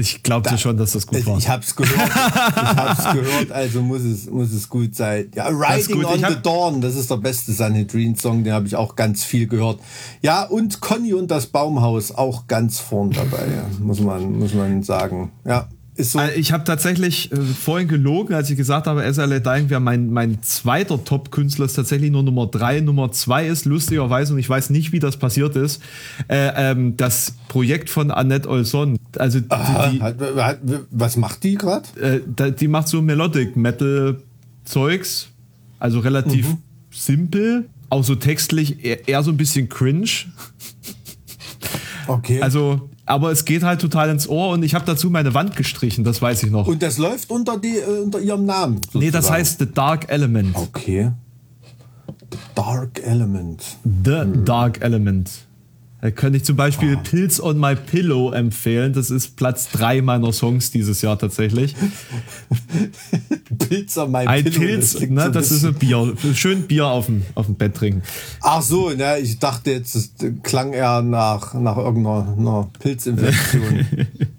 [0.00, 1.38] ich glaubte da, schon, dass das gut war.
[1.38, 2.08] Ich hab's gehört.
[2.08, 5.28] ich hab's gehört, also muss es, muss es gut sein.
[5.34, 9.24] Ja, Riding on the Dawn, das ist der beste Sanhedrin-Song, den habe ich auch ganz
[9.24, 9.80] viel gehört.
[10.22, 14.84] Ja, und Conny und das Baumhaus auch ganz vorn dabei, ja, muss man, muss man
[14.84, 15.32] sagen.
[15.44, 16.18] Ja, so.
[16.18, 20.10] Äh, ich habe tatsächlich äh, vorhin gelogen, als ich gesagt habe, SLA Dying wäre mein,
[20.10, 22.80] mein zweiter Top-Künstler, ist tatsächlich nur Nummer drei.
[22.80, 25.82] Nummer zwei ist lustigerweise, und ich weiß nicht, wie das passiert ist,
[26.28, 28.98] äh, ähm, das Projekt von Annette Olson.
[29.16, 31.88] Also Aha, die, was macht die gerade?
[32.00, 34.20] Äh, die macht so Melodic Metal
[34.64, 35.28] Zeugs,
[35.78, 36.58] also relativ mhm.
[36.90, 40.10] simpel, auch so textlich eher, eher so ein bisschen cringe.
[42.06, 42.40] Okay.
[42.40, 46.04] Also, aber es geht halt total ins Ohr und ich habe dazu meine Wand gestrichen,
[46.04, 46.66] das weiß ich noch.
[46.66, 48.80] Und das läuft unter, die, äh, unter ihrem Namen.
[48.92, 49.34] nee, das sozusagen.
[49.34, 50.54] heißt The Dark Element.
[50.54, 51.12] Okay.
[52.54, 53.62] Dark Element.
[54.04, 55.30] The Dark Element.
[56.00, 58.92] Da könnte ich zum Beispiel Pills on My Pillow empfehlen.
[58.92, 61.74] Das ist Platz 3 meiner Songs dieses Jahr tatsächlich.
[63.58, 66.14] Pilz an meinem Ein Pillow, Pilz, klingt ne, so ein das ist ein Bier.
[66.34, 68.02] Schön Bier auf dem, auf dem Bett trinken.
[68.42, 70.12] Ach so, ne, ich dachte jetzt, es
[70.44, 73.86] klang eher nach, nach irgendeiner einer Pilzinfektion.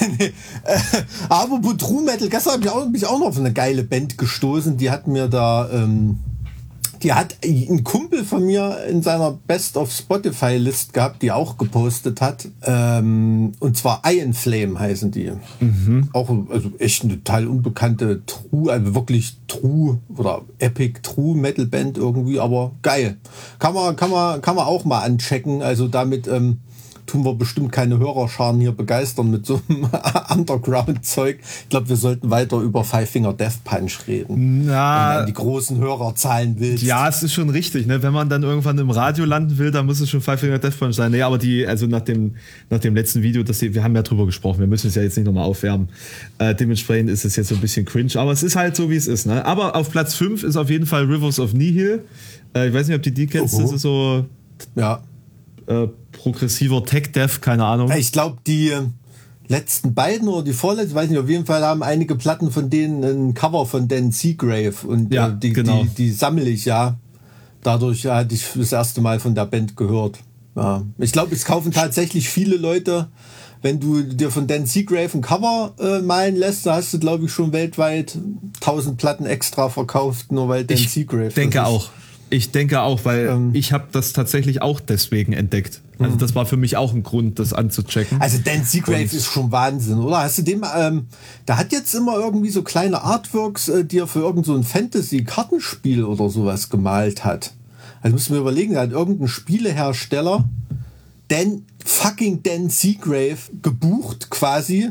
[0.18, 0.32] nee,
[0.64, 0.78] äh,
[1.28, 4.18] aber True Metal, gestern habe ich auch, bin ich auch noch auf eine geile Band
[4.18, 6.18] gestoßen, die hat mir da, ähm,
[7.04, 11.58] die hat ein Kumpel von mir in seiner Best of Spotify List gehabt, die auch
[11.58, 12.48] gepostet hat.
[12.62, 15.30] Ähm, und zwar Iron Flame heißen die.
[16.14, 21.98] Auch also echt eine total unbekannte True, also wirklich True oder Epic True Metal Band
[21.98, 23.18] irgendwie, aber geil.
[23.58, 25.62] Kann man, kann man, kann man auch mal anchecken.
[25.62, 26.60] Also damit ähm,
[27.06, 29.88] tun wir bestimmt keine Hörerscharen hier begeistern mit so einem
[30.30, 31.38] Underground-Zeug.
[31.62, 34.66] Ich glaube, wir sollten weiter über Five Finger Death Punch reden.
[34.66, 36.82] Na, Wenn du die großen Hörerzahlen willst.
[36.82, 37.86] Ja, es ist schon richtig.
[37.86, 38.02] Ne?
[38.02, 40.78] Wenn man dann irgendwann im Radio landen will, dann muss es schon Five Finger Death
[40.78, 41.12] Punch sein.
[41.12, 42.36] Nee, aber die, also nach dem,
[42.70, 45.16] nach dem letzten Video, das, wir haben ja drüber gesprochen, wir müssen es ja jetzt
[45.16, 45.88] nicht nochmal aufwärmen.
[46.38, 48.96] Äh, dementsprechend ist es jetzt so ein bisschen cringe, aber es ist halt so, wie
[48.96, 49.26] es ist.
[49.26, 49.44] Ne?
[49.44, 52.04] Aber auf Platz 5 ist auf jeden Fall Rivers of Nihil.
[52.54, 53.62] Äh, ich weiß nicht, ob du die kennst, Oho.
[53.62, 54.26] das ist so
[54.74, 55.02] ja.
[55.66, 55.88] äh,
[56.24, 57.92] progressiver Tech-Death, keine Ahnung.
[57.92, 58.82] Ich glaube, die äh,
[59.48, 63.04] letzten beiden oder die vorletzten, weiß nicht, auf jeden Fall haben einige Platten von denen
[63.04, 65.82] ein Cover von Dan Seagrave und Ja, äh, die, genau.
[65.82, 66.96] die, die sammle ich ja.
[67.62, 70.18] Dadurch ja, hatte ich das erste Mal von der Band gehört.
[70.56, 70.82] Ja.
[70.98, 73.08] Ich glaube, es kaufen tatsächlich viele Leute,
[73.60, 77.26] wenn du dir von Dan Seagrave ein Cover äh, malen lässt, da hast du, glaube
[77.26, 78.16] ich, schon weltweit
[78.60, 81.28] 1000 Platten extra verkauft, nur weil Dan ich Seagrave.
[81.30, 81.88] denke auch.
[82.34, 83.50] Ich denke auch, weil Ähm.
[83.52, 85.80] ich habe das tatsächlich auch deswegen entdeckt.
[86.00, 88.20] Also das war für mich auch ein Grund, das anzuchecken.
[88.20, 90.18] Also Dan Seagrave ist schon Wahnsinn, oder?
[90.18, 91.06] Hast du dem, ähm,
[91.46, 96.02] der hat jetzt immer irgendwie so kleine Artworks, äh, die er für irgend so Fantasy-Kartenspiel
[96.02, 97.52] oder sowas gemalt hat.
[98.02, 100.44] Also müssen wir überlegen, er hat irgendeinen Spielehersteller,
[101.28, 104.90] Dan, fucking Dan Seagrave, gebucht quasi,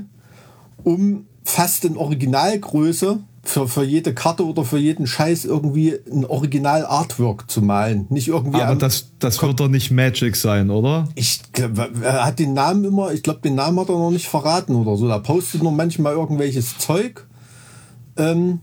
[0.85, 7.51] um fast in Originalgröße für, für jede Karte oder für jeden Scheiß irgendwie ein Original-Artwork
[7.51, 8.05] zu malen.
[8.09, 11.09] Nicht irgendwie aber das, das wird doch nicht Magic sein, oder?
[11.15, 14.27] ich glaub, er hat den Namen immer, ich glaube, den Namen hat er noch nicht
[14.27, 15.07] verraten oder so.
[15.09, 17.27] Da postet nur manchmal irgendwelches Zeug.
[18.15, 18.59] Ähm,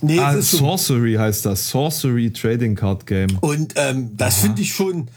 [0.00, 1.68] nee, Ah, ist Sorcery heißt das.
[1.70, 3.36] Sorcery Trading Card Game.
[3.40, 5.08] und ähm, das finde ich schon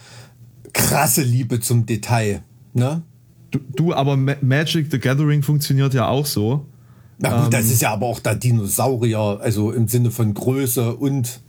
[0.74, 2.42] krasse Liebe zum Detail.
[2.74, 3.04] Ne?
[3.52, 6.66] Du, du aber Ma Magic the Gathering funktioniert ja auch so.
[7.20, 11.42] Na gut, das ist ja aber auch der Dinosaurier, also im Sinne von Größe und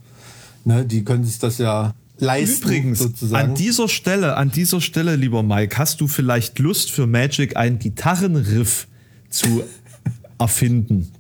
[0.64, 2.62] ne, die können sich das ja leisten.
[2.62, 3.50] Übrigens, sozusagen.
[3.50, 7.78] an dieser Stelle, an dieser Stelle, lieber Mike, hast du vielleicht Lust für Magic einen
[7.78, 8.87] Gitarrenriff
[9.31, 9.62] zu
[10.38, 11.12] erfinden?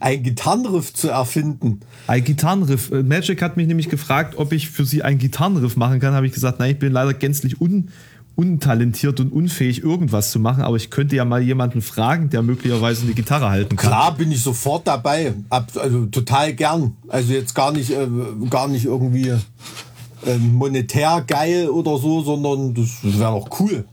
[0.00, 1.80] ein Gitarrenriff zu erfinden.
[2.06, 2.90] Ein Gitarrenriff.
[2.90, 6.14] Äh, Magic hat mich nämlich gefragt, ob ich für sie einen Gitarrenriff machen kann.
[6.14, 7.88] Habe ich gesagt, nein, ich bin leider gänzlich un
[8.36, 10.62] untalentiert und unfähig, irgendwas zu machen.
[10.62, 13.90] Aber ich könnte ja mal jemanden fragen, der möglicherweise eine Gitarre halten kann.
[13.90, 15.34] Klar bin ich sofort dabei.
[15.50, 16.96] Ab, also total gern.
[17.08, 18.06] Also jetzt gar nicht, äh,
[18.50, 19.32] gar nicht irgendwie
[20.26, 23.84] ähm, monetär geil oder so, sondern das wäre doch cool.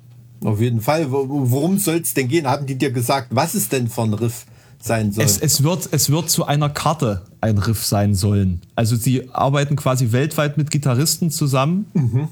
[0.43, 1.11] Auf jeden Fall.
[1.11, 2.47] Wo- Worum soll es denn gehen?
[2.47, 4.45] Haben die dir gesagt, was es denn für ein Riff
[4.81, 5.25] sein soll?
[5.25, 8.61] Es, es, wird, es wird zu einer Karte ein Riff sein sollen.
[8.75, 11.85] Also sie arbeiten quasi weltweit mit Gitarristen zusammen,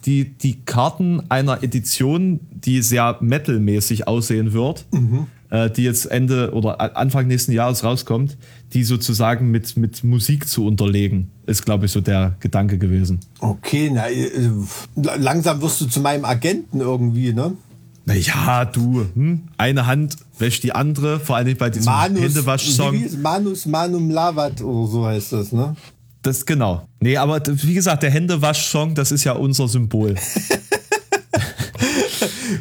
[0.06, 4.86] die die Karten einer Edition, die sehr metalmäßig aussehen wird,
[5.50, 8.38] äh, die jetzt Ende oder Anfang nächsten Jahres rauskommt,
[8.74, 13.20] die sozusagen mit, mit Musik zu unterlegen, ist, glaube ich, so der Gedanke gewesen.
[13.40, 14.30] okay, na, äh,
[14.96, 17.54] langsam wirst du zu meinem Agenten irgendwie, ne?
[18.08, 19.50] Naja, du, hm?
[19.58, 23.22] eine Hand wäscht die andere, vor allem bei diesem Manus, Händewasch-Song.
[23.22, 25.76] Manus Manum Lavat oder so heißt das, ne?
[26.22, 26.88] Das genau.
[27.02, 30.16] Nee, aber wie gesagt, der Händewasch-Song, das ist ja unser Symbol.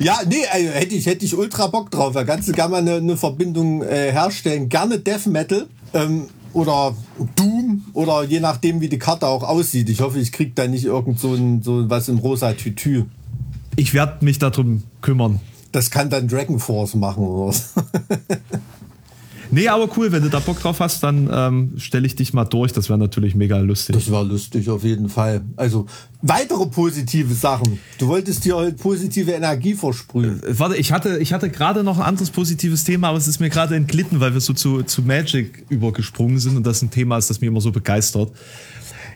[0.00, 2.12] Ja, nee, also hätte ich, hätte ich ultra Bock drauf.
[2.12, 4.68] Da kannst du gerne mal eine, eine Verbindung äh, herstellen.
[4.68, 6.94] Gerne Death Metal ähm, oder
[7.36, 9.88] Doom oder je nachdem, wie die Karte auch aussieht.
[9.88, 13.04] Ich hoffe, ich krieg da nicht irgend so, ein, so was im rosa Tütü.
[13.76, 15.40] Ich werde mich darum kümmern.
[15.72, 17.62] Das kann dann Dragon Force machen oder so.
[19.50, 22.44] Nee, aber cool, wenn du da Bock drauf hast, dann ähm, stelle ich dich mal
[22.44, 22.72] durch.
[22.72, 23.94] Das wäre natürlich mega lustig.
[23.94, 25.42] Das war lustig auf jeden Fall.
[25.56, 25.86] Also
[26.22, 27.78] weitere positive Sachen.
[27.98, 30.42] Du wolltest dir heute positive Energie versprühen.
[30.42, 33.40] Äh, Warte, ich hatte, ich hatte gerade noch ein anderes positives Thema, aber es ist
[33.40, 37.18] mir gerade entglitten, weil wir so zu, zu Magic übergesprungen sind und das ein Thema
[37.18, 38.32] ist, das mich immer so begeistert.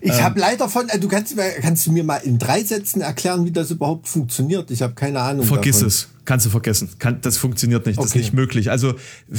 [0.00, 3.00] Ich habe leider von, äh, du kannst, mir- kannst du mir mal in drei Sätzen
[3.00, 4.70] erklären, wie das überhaupt funktioniert?
[4.70, 5.44] Ich habe keine Ahnung.
[5.46, 5.88] Vergiss davon.
[5.88, 6.08] es.
[6.24, 6.88] Kannst du vergessen.
[6.98, 7.98] Kann, das funktioniert nicht.
[7.98, 8.18] Das Okay.
[8.18, 8.70] ist nicht möglich.
[8.70, 8.94] Also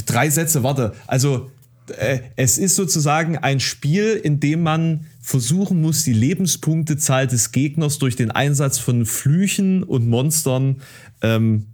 [0.06, 0.94] drei Sätze, warte.
[1.08, 1.50] Also
[1.98, 7.98] äh, es ist sozusagen ein Spiel, in dem man versuchen muss, die Lebenspunktezahl des Gegners
[8.00, 10.82] durch den Einsatz von Flüchen und Monstern,
[11.22, 11.68] ähm,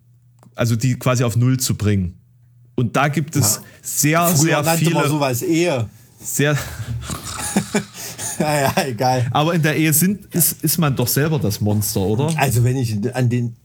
[0.56, 2.16] also die quasi auf Null zu bringen.
[2.76, 5.90] Und da gibt es sehr, Früher sehr viele, sowas Ehe.
[6.36, 6.58] Sehr,
[8.40, 9.26] Ja, ja, egal.
[9.32, 12.32] aber in der Ehe sind, ist, ist man doch selber das Monster, oder?
[12.38, 13.56] Also wenn ich an den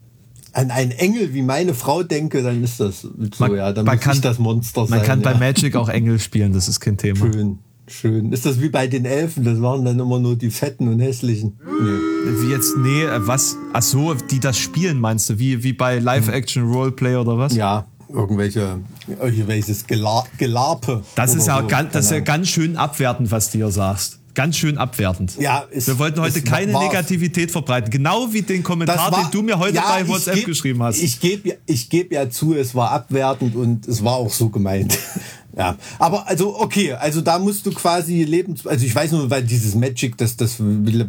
[0.55, 3.99] an einen Engel wie meine Frau denke, dann ist das so, Man- ja, dann man
[3.99, 4.99] kann- das Monster sein.
[4.99, 5.39] Man kann bei ja.
[5.39, 7.21] Magic auch Engel spielen, das ist kein Thema.
[7.33, 8.33] Schön, schön.
[8.33, 9.45] Ist das wie bei den Elfen?
[9.45, 11.59] Das waren dann immer nur die fetten und hässlichen.
[11.65, 12.33] Nee.
[12.43, 13.57] Wie jetzt, nee, äh, was?
[13.73, 15.39] Ach so, die das spielen, meinst du?
[15.39, 17.55] Wie, wie bei Live-Action-Roleplay oder was?
[17.57, 18.81] Ja, irgendwelche,
[19.21, 21.03] irgendwelches Gelar Gelarpe.
[21.15, 21.67] Das ist ja, so.
[21.67, 24.19] ganz, das ist ja ganz schön abwertend, was du hier sagst.
[24.35, 25.35] Ganz schön abwertend.
[25.39, 26.85] Ja, ist- Wir wollten heute keine wahr.
[26.85, 27.91] Negativität verbreiten.
[27.91, 31.03] Genau wie den Kommentar, war- den du mir heute ja, bei WhatsApp geb- geschrieben hast.
[31.03, 34.49] Ich gebe ja, ich geb ja zu, es war abwertend und es war auch so
[34.49, 34.99] gemeint.
[35.57, 38.67] ja, aber also okay, also da musst du quasi Lebens...
[38.67, 40.57] Also ich weiß nur, weil dieses Magic, das, das,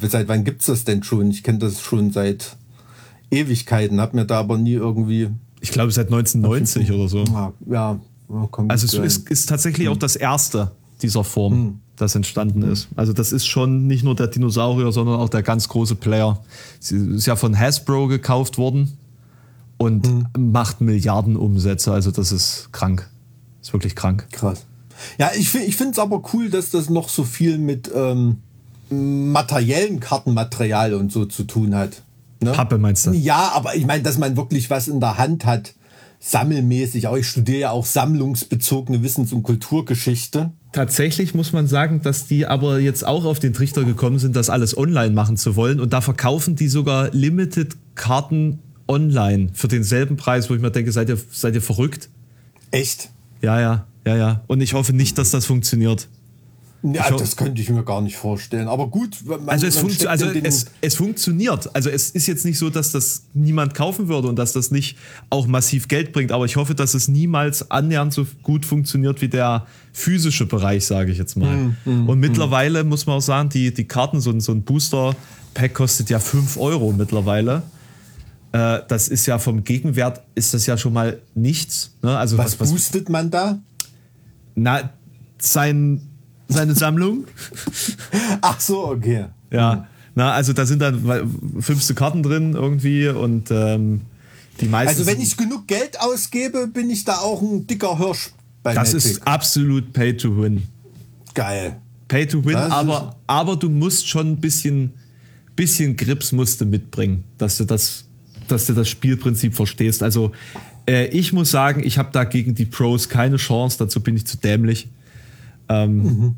[0.09, 1.31] seit wann gibt's das denn schon?
[1.31, 2.57] Ich kenne das schon seit
[3.31, 5.29] Ewigkeiten, hab mir da aber nie irgendwie...
[5.63, 7.23] ich glaube seit 1990 oder so.
[7.23, 7.99] Ja, ja
[8.51, 9.93] komm, Also es ist, ist tatsächlich Hm.
[9.93, 10.71] auch das erste
[11.01, 12.87] dieser Form, das entstanden ist.
[12.95, 16.39] Also das ist schon nicht nur der Dinosaurier, sondern auch der ganz große Player.
[16.79, 18.97] Sie ist ja von Hasbro gekauft worden
[19.77, 20.27] und Hm.
[20.51, 21.91] macht Milliarden Umsätze.
[21.93, 23.09] Also das ist krank.
[23.61, 24.27] Ist wirklich krank.
[24.31, 24.65] Krass.
[25.17, 28.37] Ja, ich finde ich finde es aber cool, dass das noch so viel mit ähm,
[28.89, 32.03] materiellen Kartenmaterial und so zu tun hat.
[32.43, 32.51] Ne?
[32.51, 33.11] Pappe meinst du?
[33.11, 35.73] Ja, aber ich meine, dass man wirklich was in der Hand hat,
[36.19, 37.07] sammelmäßig.
[37.07, 40.51] Aber ich studiere ja auch sammlungsbezogene Wissens- und Kulturgeschichte.
[40.71, 44.49] Tatsächlich muss man sagen, dass die aber jetzt auch auf den Trichter gekommen sind, das
[44.49, 45.79] alles online machen zu wollen.
[45.79, 51.09] Und da verkaufen die sogar Limited-Karten online für denselben Preis, wo ich mir denke, seid
[51.09, 52.09] ihr, seid ihr verrückt?
[52.71, 53.09] Echt?
[53.41, 54.41] Ja, ja, ja, ja.
[54.47, 56.07] Und ich hoffe nicht, dass das funktioniert.
[56.83, 58.67] Ja, Ich ho- das könnte ich mir gar nicht vorstellen.
[58.67, 61.73] Aber gut, man, Also, es, funktio also es, es funktioniert.
[61.73, 64.97] Also es ist jetzt nicht so, dass das niemand kaufen würde und dass das nicht
[65.29, 66.33] auch massiv Geld bringt.
[66.33, 71.13] Aber ich hoffe, dass es niemals annähernd so gut funktioniert wie der physische Bereich, sage
[71.13, 71.73] ich jetzt mal.
[71.85, 75.73] Hm, und mittlerweile muss man auch sagen, die, die Karten, so ein, so ein Booster-Pack
[75.73, 77.63] kostet ja 5 Euro mittlerweile.
[78.51, 81.95] Äh, das ist ja vom Gegenwert ist das ja schon mal nichts.
[82.01, 82.17] Ne?
[82.17, 83.59] Also was, was, was, boostet man da?
[84.55, 84.89] na,
[85.39, 86.01] sein,
[86.47, 87.25] seine Sammlung.
[88.41, 89.25] Ach so, okay.
[89.51, 91.25] Ja, na, also da sind dann weil,
[91.59, 94.01] fünfste Karten drin irgendwie und ähm,
[94.61, 94.89] die meisten.
[94.99, 98.29] Also wenn ich genug Geld ausgebe, bin ich da auch ein dicker Hirsch
[98.61, 99.11] bei Das Magic.
[99.11, 100.63] ist absolut Pay to Win.
[101.33, 101.77] geil.
[102.07, 104.93] Pay to Win, Das aber, aber du musst schon ein bisschen,
[105.55, 108.05] bisschen Grips musst du mitbringen, dass du das,
[108.47, 110.03] dass du das Spielprinzip verstehst.
[110.03, 110.31] Also
[110.87, 114.27] äh, ich muss sagen, ich habe da gegen die Pros keine Chance, dazu bin ich
[114.27, 114.89] zu dämlich.
[115.69, 116.35] Ähm,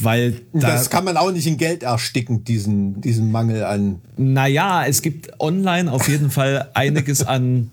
[0.00, 4.00] Weil da, das kann man auch nicht in Geld ersticken, diesen, diesen Mangel an.
[4.16, 7.70] Naja, es gibt online auf jeden Fall einiges an,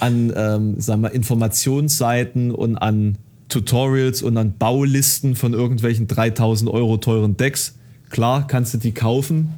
[0.00, 6.96] an ähm, sagen wir, Informationsseiten und an Tutorials und an Baulisten von irgendwelchen 3000 Euro
[6.98, 7.74] teuren Decks.
[8.10, 9.54] Klar, kannst du die kaufen,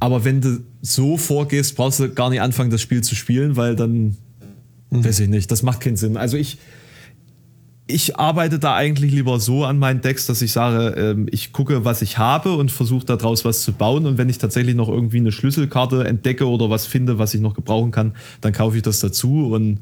[0.00, 3.74] aber wenn du so vorgehst, brauchst du gar nicht anfangen, das Spiel zu spielen, weil
[3.74, 4.16] dann,
[4.90, 6.16] weiß ich nicht, das macht keinen Sinn.
[6.16, 6.58] Also ich,
[7.86, 11.84] ich arbeite da eigentlich lieber so an meinen Decks, dass ich sage, ähm, ich gucke,
[11.84, 14.06] was ich habe und versuche daraus was zu bauen.
[14.06, 17.52] Und wenn ich tatsächlich noch irgendwie eine Schlüsselkarte entdecke oder was finde, was ich noch
[17.54, 19.80] gebrauchen kann, dann kaufe ich das dazu und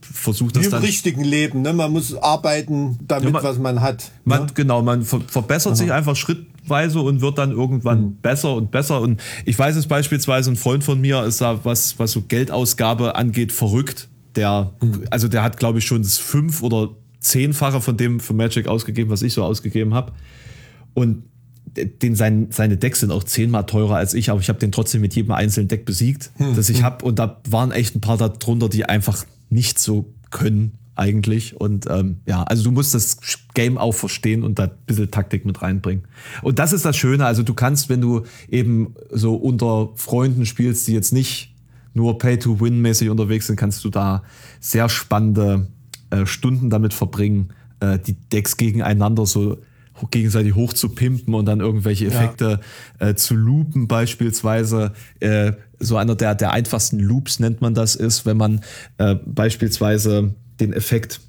[0.00, 0.82] versuche Wie das im dann.
[0.82, 1.72] richtigen Leben, ne?
[1.72, 4.12] Man muss arbeiten, damit Ja, man- was man hat.
[4.24, 4.46] Man, ne?
[4.54, 8.16] Genau, man ver verbessert sich einfach schrittweise und wird dann irgendwann Mhm.
[8.22, 9.00] besser und besser.
[9.00, 13.16] Und ich weiß es beispielsweise, ein Freund von mir ist da, was, was so Geldausgabe
[13.16, 14.08] angeht, verrückt.
[14.36, 15.04] Der, Mhm.
[15.10, 16.90] also der hat, glaube ich, schon das fünf- oder
[17.24, 20.12] zehnfache von dem für Magic ausgegeben, was ich so ausgegeben habe.
[20.92, 21.24] Und
[21.76, 25.00] den sein, seine Decks sind auch zehnmal teurer als ich, aber ich habe den trotzdem
[25.00, 27.04] mit jedem einzelnen Deck besiegt, Hm, das ich habe.
[27.04, 31.58] Und da waren echt ein paar darunter, die einfach nicht so können eigentlich.
[31.60, 33.18] Und ähm, ja, also du musst das
[33.54, 36.04] Game auch verstehen und da ein bisschen Taktik mit reinbringen.
[36.42, 37.26] Und das ist das Schöne.
[37.26, 41.54] Also du kannst, wenn du eben so unter Freunden spielst, die jetzt nicht
[41.94, 44.22] nur Pay-to-Win-mäßig unterwegs sind, kannst du da
[44.60, 45.68] sehr spannende
[46.14, 49.58] äh, Stunden damit verbringen, äh, die Decks gegeneinander so
[50.10, 52.60] gegenseitig hoch zu pimpen und dann irgendwelche Effekte
[52.98, 54.92] äh, zu loopen beispielsweise.
[55.20, 58.60] Äh, so einer der, der einfachsten Loops nennt man das ist, wenn man
[58.98, 61.20] äh, beispielsweise den Effekt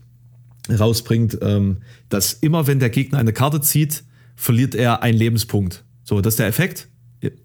[0.69, 1.77] rausbringt, ähm,
[2.09, 4.03] dass immer wenn der Gegner eine Karte zieht,
[4.35, 5.83] verliert er einen Lebenspunkt.
[6.03, 6.87] So, das ist der Effekt.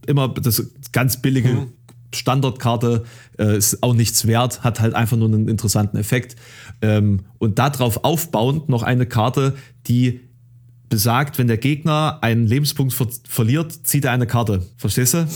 [0.06, 1.68] Immer das ganz billige
[2.14, 3.04] Standardkarte
[3.38, 6.36] äh, ist auch nichts wert, hat halt einfach nur einen interessanten Effekt.
[6.82, 9.54] Ähm, und darauf aufbauend noch eine Karte,
[9.86, 10.20] die
[10.88, 14.66] besagt, wenn der Gegner einen Lebenspunkt ver verliert, zieht er eine Karte.
[14.76, 15.26] Verstehst du?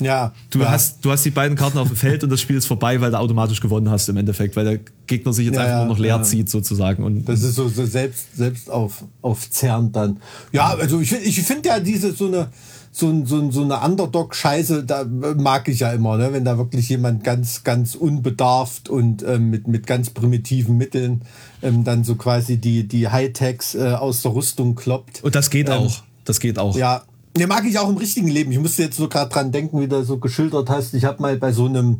[0.00, 0.32] Ja.
[0.50, 0.70] Du, ja.
[0.70, 3.10] hast, du hast die beiden Karten auf dem Feld und das Spiel ist vorbei, weil
[3.10, 5.98] du automatisch gewonnen hast im Endeffekt, weil der Gegner sich jetzt Ja, einfach nur noch
[5.98, 7.02] leer zieht sozusagen.
[7.02, 10.18] Und Das ist so, so selbst, selbst auf, auf Zerren dann.
[10.52, 12.48] Ja, also ich, ich finde ja diese so eine,
[12.90, 16.32] so, so, so eine Underdog-Scheiße, da mag ich ja immer, ne?
[16.32, 21.22] wenn da wirklich jemand ganz, ganz unbedarft und ähm, mit, mit ganz primitiven Mitteln
[21.62, 25.22] ähm, dann so quasi die, die Hightechs äh, aus der Rüstung kloppt.
[25.22, 26.02] Und das geht Ähm, auch.
[26.24, 26.76] Das geht auch.
[26.76, 27.02] Ja,
[27.38, 28.52] ne, mag ich auch im richtigen Leben.
[28.52, 30.94] Ich musste jetzt so gerade dran denken, wie du so geschildert hast.
[30.94, 31.98] Ich habe mal bei so einem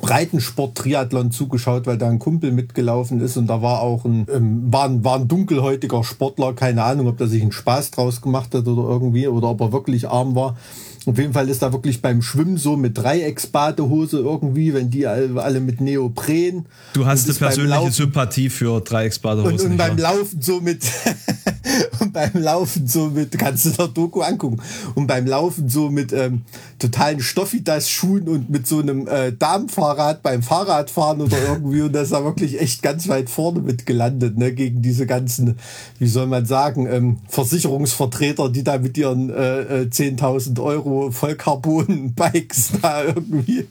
[0.00, 4.84] Breitensport-Triathlon zugeschaut, weil da ein Kumpel mitgelaufen ist und da war auch ein, ähm, war
[4.86, 8.66] ein, war ein dunkelhäutiger Sportler, keine Ahnung, ob der sich einen Spaß draus gemacht hat
[8.66, 10.56] oder irgendwie oder ob er wirklich arm war.
[11.06, 15.60] Auf jeden Fall ist da wirklich beim Schwimmen so mit Dreiecksbadehose irgendwie, wenn die alle,
[15.60, 16.66] mit Neopren.
[16.94, 19.60] Du hast und eine persönliche Laufen- Sympathie für und, Dreiecksbadehosen.
[19.60, 20.14] und nicht beim wahr?
[20.14, 20.82] Laufen so mit
[22.00, 24.60] und beim Laufen so mit kannst du der Doku angucken
[24.94, 26.42] und beim Laufen so mit ähm,
[26.78, 32.04] totalen Stoffidas Schuhen und mit so einem äh, Damenfahrrad beim Fahrradfahren oder irgendwie und das
[32.04, 35.56] ist da wirklich echt ganz weit vorne mit gelandet ne gegen diese ganzen
[35.98, 42.12] wie soll man sagen ähm, Versicherungsvertreter die da mit ihren äh, äh, 10.000 Euro Vollcarbon
[42.14, 43.66] Bikes da irgendwie.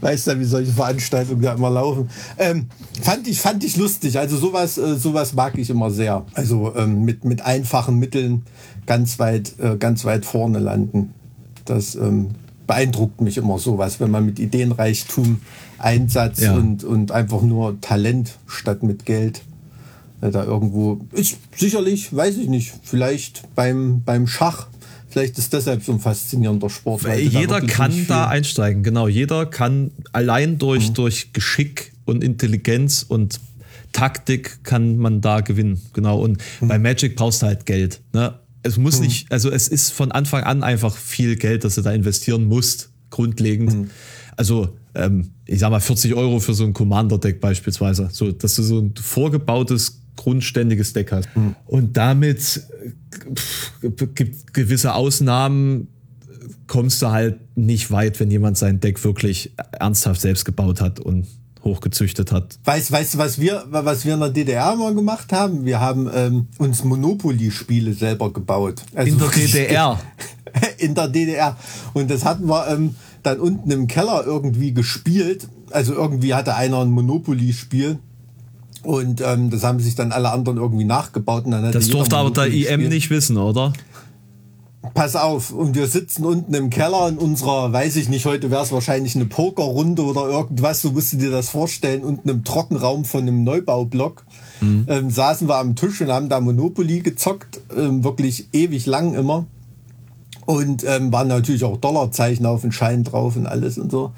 [0.00, 2.08] Weißt du wie solche Veranstaltungen da immer laufen.
[2.38, 2.66] Ähm,
[3.02, 4.18] fand ich fand ich lustig.
[4.18, 6.24] Also sowas äh, sowas mag ich immer sehr.
[6.34, 8.42] Also ähm, mit mit einfachen Mitteln
[8.86, 11.12] ganz weit äh, ganz weit vorne landen.
[11.64, 12.28] Das ähm,
[12.66, 15.40] beeindruckt mich immer sowas wenn man mit Ideenreichtum
[15.78, 16.54] Einsatz Ja.
[16.54, 19.42] und und einfach nur Talent statt mit Geld
[20.20, 24.66] äh, da irgendwo ist sicherlich weiß ich nicht vielleicht beim beim Schach
[25.16, 27.04] Vielleicht ist deshalb so ein faszinierender Sport.
[27.04, 29.08] weil da Jeder wirklich kann da einsteigen, genau.
[29.08, 30.58] Jeder kann allein Mhm.
[30.58, 33.40] durch, durch Geschick und Intelligenz und
[33.92, 35.80] Taktik kann man da gewinnen.
[35.94, 36.20] Genau.
[36.20, 36.68] Und Mhm.
[36.68, 38.02] bei Magic brauchst du halt Geld.
[38.12, 38.34] Ne?
[38.62, 41.92] Es muss nicht, also es ist von Anfang an einfach viel Geld, das du da
[41.92, 43.72] investieren musst, grundlegend.
[43.74, 43.90] Mhm.
[44.36, 48.10] Also, ähm, ich sag mal, 40 Euro für so ein Commander-Deck beispielsweise.
[48.12, 51.28] So, dass du so ein vorgebautes, grundständiges Deck hast.
[51.36, 51.54] Mhm.
[51.66, 53.72] Und damit äh, pff,
[54.14, 55.88] gibt gewisse Ausnahmen,
[56.66, 61.26] kommst du halt nicht weit, wenn jemand sein Deck wirklich ernsthaft selbst gebaut hat und
[61.66, 62.58] hochgezüchtet hat.
[62.64, 65.64] Weißt, weißt du, was wir, was wir in der DDR mal gemacht haben?
[65.64, 68.82] Wir haben ähm, uns Monopoly-Spiele selber gebaut.
[68.94, 70.00] Also In der DDR.
[70.78, 71.56] in der DDR.
[71.92, 75.48] Und das hatten wir ähm, dann unten im Keller irgendwie gespielt.
[75.70, 77.98] Also irgendwie hatte einer ein Monopoly-Spiel.
[78.86, 81.44] Und ähm, das haben sich dann alle anderen irgendwie nachgebaut.
[81.44, 82.88] Und dann Das durfte aber der IM spielen.
[82.88, 83.72] nicht wissen, oder?
[84.94, 88.62] Pass auf, und wir sitzen unten im Keller in unserer, weiß ich nicht, heute wäre
[88.62, 93.04] es wahrscheinlich eine Pokerrunde oder irgendwas, so musst du dir das vorstellen, unten im Trockenraum
[93.04, 94.24] von einem Neubaublock.
[94.62, 99.46] Ähm, saßen wir am Tisch und haben da Monopoly gezockt, ähm, wirklich ewig lang immer.
[100.46, 104.12] Und ähm, waren natürlich auch Dollarzeichen auf den Schein drauf und alles und so.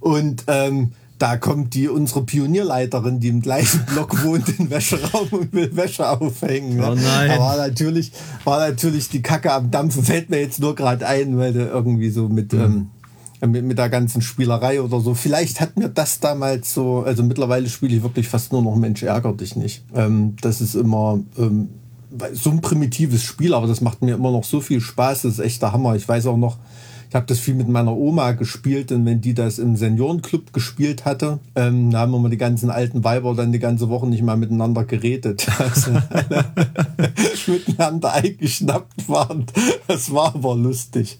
[0.00, 5.28] Und ähm, da kommt die unsere Pionierleiterin, die im gleichen Block wohnt, in den Wäscheraum
[5.30, 6.76] und will Wäsche aufhängen.
[6.76, 6.90] Ne?
[6.90, 7.38] Oh nein.
[7.38, 8.12] War natürlich,
[8.44, 12.10] war natürlich die Kacke am Dampfen, fällt mir jetzt nur gerade ein, weil du irgendwie
[12.10, 12.90] so mit, ähm,
[13.46, 15.14] mit, mit der ganzen Spielerei oder so.
[15.14, 19.02] Vielleicht hat mir das damals so, also mittlerweile spiele ich wirklich fast nur noch Mensch,
[19.02, 19.84] ärger dich nicht.
[19.94, 21.68] Ähm, das ist immer ähm,
[22.32, 25.38] so ein primitives Spiel, aber das macht mir immer noch so viel Spaß, das ist
[25.40, 25.94] echt der Hammer.
[25.94, 26.58] Ich weiß auch noch,
[27.08, 31.06] ich habe das viel mit meiner Oma gespielt und wenn die das im Seniorenclub gespielt
[31.06, 34.22] hatte, ähm, da haben wir mal die ganzen alten Weiber dann die ganze Woche nicht
[34.22, 35.46] mal miteinander geredet.
[35.58, 36.44] Also alle
[37.46, 39.46] miteinander eingeschnappt waren.
[39.86, 41.18] Das war aber lustig.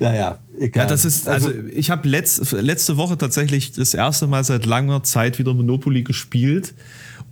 [0.00, 0.84] Naja, egal.
[0.84, 5.02] Ja, das ist, also ich habe letzt, letzte Woche tatsächlich das erste Mal seit langer
[5.02, 6.74] Zeit wieder Monopoly gespielt.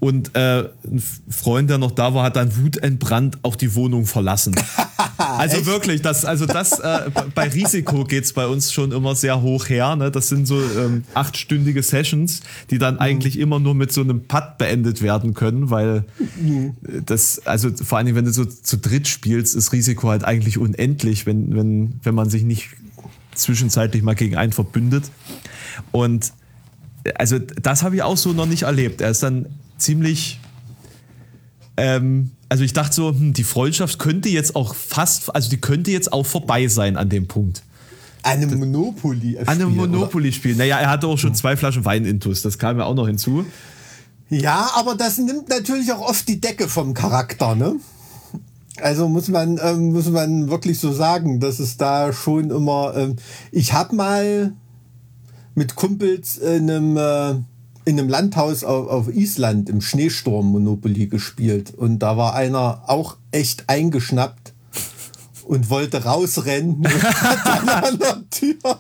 [0.01, 4.55] Und äh, ein Freund, der noch da war, hat dann wutentbrannt auch die Wohnung verlassen.
[5.24, 9.68] also wirklich, das, also das, äh, bei Risiko geht's bei uns schon immer sehr hoch
[9.68, 9.96] her.
[9.96, 10.10] Ne?
[10.10, 14.58] Das sind so ähm, achtstündige Sessions, die dann eigentlich immer nur mit so einem Putt
[14.58, 16.04] beendet werden können, weil
[17.06, 20.58] das, also vor allen Dingen, wenn du so zu dritt spielst, ist Risiko halt eigentlich
[20.58, 22.70] unendlich, wenn, wenn, wenn man sich nicht
[23.34, 25.10] zwischenzeitlich mal gegen einen verbündet.
[25.92, 26.32] Und
[27.16, 29.00] also das habe ich auch so noch nicht erlebt.
[29.00, 29.46] Er ist dann
[29.76, 30.40] ziemlich
[31.76, 35.90] ähm, also ich dachte so, hm, die Freundschaft könnte jetzt auch fast, also die könnte
[35.90, 37.62] jetzt auch vorbei sein an dem Punkt.
[38.22, 39.38] Eine Monopoly.
[39.38, 40.57] An einem Monopoly-Spiel.
[40.57, 43.45] Naja, er hatte auch schon zwei Flaschen Wein intus, das kam ja auch noch hinzu.
[44.30, 47.76] Ja, aber das nimmt natürlich auch oft die Decke vom Charakter, ne?
[48.80, 52.95] Also muss man ähm, muss man wirklich so sagen, dass es da schon immer.
[52.97, 53.16] Ähm,
[53.53, 54.53] ich habe mal
[55.55, 57.34] mit Kumpels in einem äh,
[57.85, 63.16] in einem Landhaus auf, auf Island im Schneesturm Monopoly gespielt und da war einer auch
[63.30, 64.53] echt eingeschnappt
[65.45, 68.78] und wollte rausrennen und hat an der Tür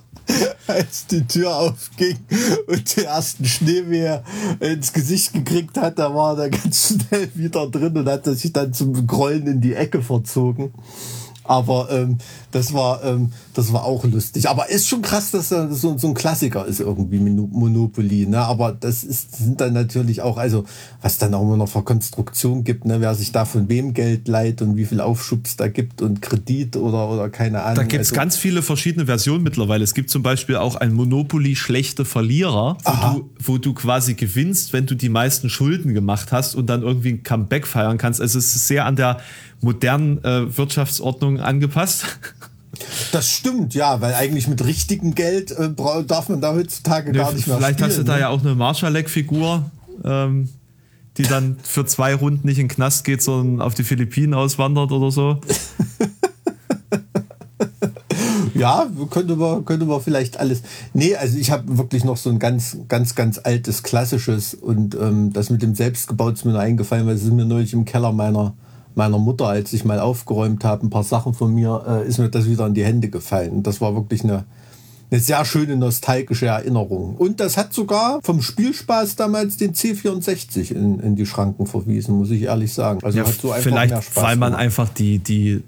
[0.66, 2.18] als die Tür aufging
[2.66, 4.24] und den ersten Schneewehr
[4.60, 8.72] ins Gesicht gekriegt hat, da war er ganz schnell wieder drin und hat sich dann
[8.72, 10.72] zum Grollen in die Ecke verzogen.
[11.46, 12.18] Aber ähm,
[12.54, 14.48] das war ähm, das war auch lustig.
[14.48, 18.26] Aber ist schon krass, dass das so, so ein Klassiker ist irgendwie Monopoly.
[18.26, 18.38] Ne?
[18.40, 20.64] Aber das ist, sind dann natürlich auch, also
[21.02, 23.00] was dann auch immer noch für Konstruktion gibt, ne?
[23.00, 26.22] wer sich da von wem Geld leiht und wie viel Aufschub es da gibt und
[26.22, 27.76] Kredit oder, oder keine Ahnung.
[27.76, 29.84] Da gibt es also, ganz viele verschiedene Versionen mittlerweile.
[29.84, 34.72] Es gibt zum Beispiel auch ein Monopoly schlechte Verlierer, wo du, wo du quasi gewinnst,
[34.72, 38.20] wenn du die meisten Schulden gemacht hast und dann irgendwie ein Comeback feiern kannst.
[38.20, 39.18] Also es ist sehr an der
[39.60, 42.18] modernen äh, Wirtschaftsordnung angepasst.
[43.12, 45.70] Das stimmt, ja, weil eigentlich mit richtigem Geld äh,
[46.06, 47.90] darf man da heutzutage Nee, gar nicht mehr Vielleicht spielen.
[47.90, 48.20] hast du da ne?
[48.20, 49.70] ja auch eine Marschalek-Figur,
[50.04, 50.48] ähm,
[51.16, 54.92] die dann für zwei Runden nicht in den Knast geht, sondern auf die Philippinen auswandert
[54.92, 55.40] oder so.
[58.54, 60.62] Ja, könnte man, könnte man vielleicht alles.
[60.92, 65.32] Nee, also ich habe wirklich noch so ein ganz, ganz, ganz altes, klassisches und ähm,
[65.32, 68.12] das mit dem Selbstgebaut ist mir nur eingefallen, weil es ist mir neulich im Keller
[68.12, 68.54] meiner,
[68.94, 72.28] meiner Mutter, als ich mal aufgeräumt habe, ein paar Sachen von mir, äh, ist mir
[72.28, 73.50] das wieder in die Hände gefallen.
[73.52, 74.44] Und das war wirklich eine,
[75.10, 77.16] eine sehr schöne nostalgische Erinnerung.
[77.16, 82.30] Und das hat sogar vom Spielspaß damals den C64 in, in die Schranken verwiesen, muss
[82.30, 83.00] ich ehrlich sagen.
[83.02, 84.62] Also Ja, hat so einfach vielleicht, mehr Spaß weil man gemacht.
[84.64, 85.62] einfach die, die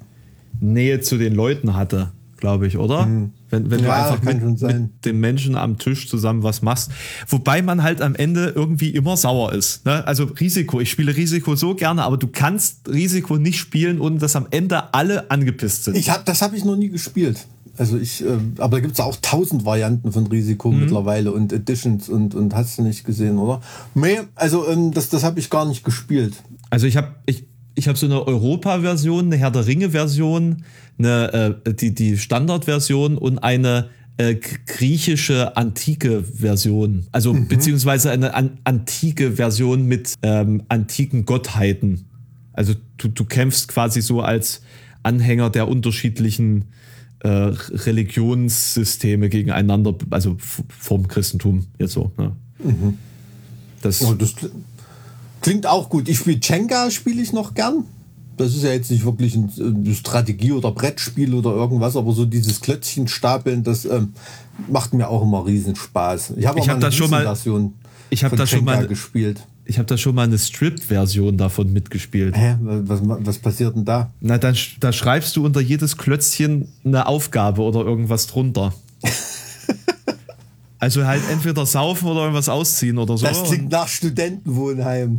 [0.61, 3.07] Nähe zu den Leuten hatte, glaube ich, oder?
[3.51, 3.85] Wenn, wenn du.
[3.87, 6.91] Ja, einfach kann schon mit, mit den Menschen am Tisch zusammen was machst.
[7.29, 9.85] Wobei man halt am Ende irgendwie immer sauer ist.
[9.87, 10.07] Ne?
[10.07, 14.37] Also Risiko, ich spiele Risiko so gerne, aber du kannst Risiko nicht spielen, ohne dass
[14.37, 15.97] am Ende alle angepisst sind.
[15.97, 17.47] Ich hab, das habe ich noch nie gespielt.
[17.79, 20.81] Also ich, ähm, aber da gibt es auch tausend Varianten von Risiko Mhm.
[20.81, 23.61] mittlerweile und Editions und, und hast du nicht gesehen, oder?
[23.95, 26.35] Nee, also ähm, das, das habe ich gar nicht gespielt.
[26.71, 27.45] Also ich habe ich,
[27.77, 30.65] ich hab so eine Europa-Version, eine Herr der Ringe-Version,
[30.99, 37.07] eine, äh, die, die Standard-Version und eine äh, griechische antike Version.
[37.13, 42.07] Also beziehungsweise eine an, antike Version mit ähm, antiken Gottheiten.
[42.55, 44.63] Also du, du kämpfst quasi so als
[45.03, 46.65] Anhänger der unterschiedlichen
[47.21, 52.11] äh, Religionssysteme gegeneinander, also vom Christentum jetzt so.
[52.17, 52.33] Ne?
[53.83, 54.35] Das, Oh, das
[55.47, 56.09] klingt auch gut.
[56.09, 57.85] Ich spiele Jenga, spiele ich noch gern.
[58.37, 62.25] Das ist ja jetzt nicht wirklich ein, ein Strategie- oder Brettspiel oder irgendwas, aber so
[62.27, 64.13] dieses Klötzchen stapeln, das ähm,
[64.69, 66.35] macht mir auch immer Riesenspaß.
[66.37, 67.75] Ich habe Ich auch hab mal eine das schon mal- Version
[68.11, 69.41] ich hab von das schon mal- gespielt.
[69.65, 72.37] ich habe da schon mal eine Strip-Version davon mitgespielt.
[72.37, 72.57] Hä?
[72.61, 74.11] Was, was passiert denn da?
[74.21, 78.75] Na, dann, da schreibst du unter jedes Klötzchen eine Aufgabe oder irgendwas drunter.
[80.79, 83.25] also halt entweder saufen oder irgendwas ausziehen oder so.
[83.27, 85.17] Das klingt nach Studentenwohnheim.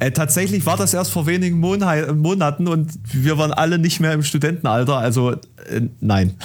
[0.00, 4.12] Äh, tatsächlich war das erst vor wenigen Monhei- Monaten und wir waren alle nicht mehr
[4.14, 5.36] im Studentenalter, also äh,
[6.00, 6.34] nein.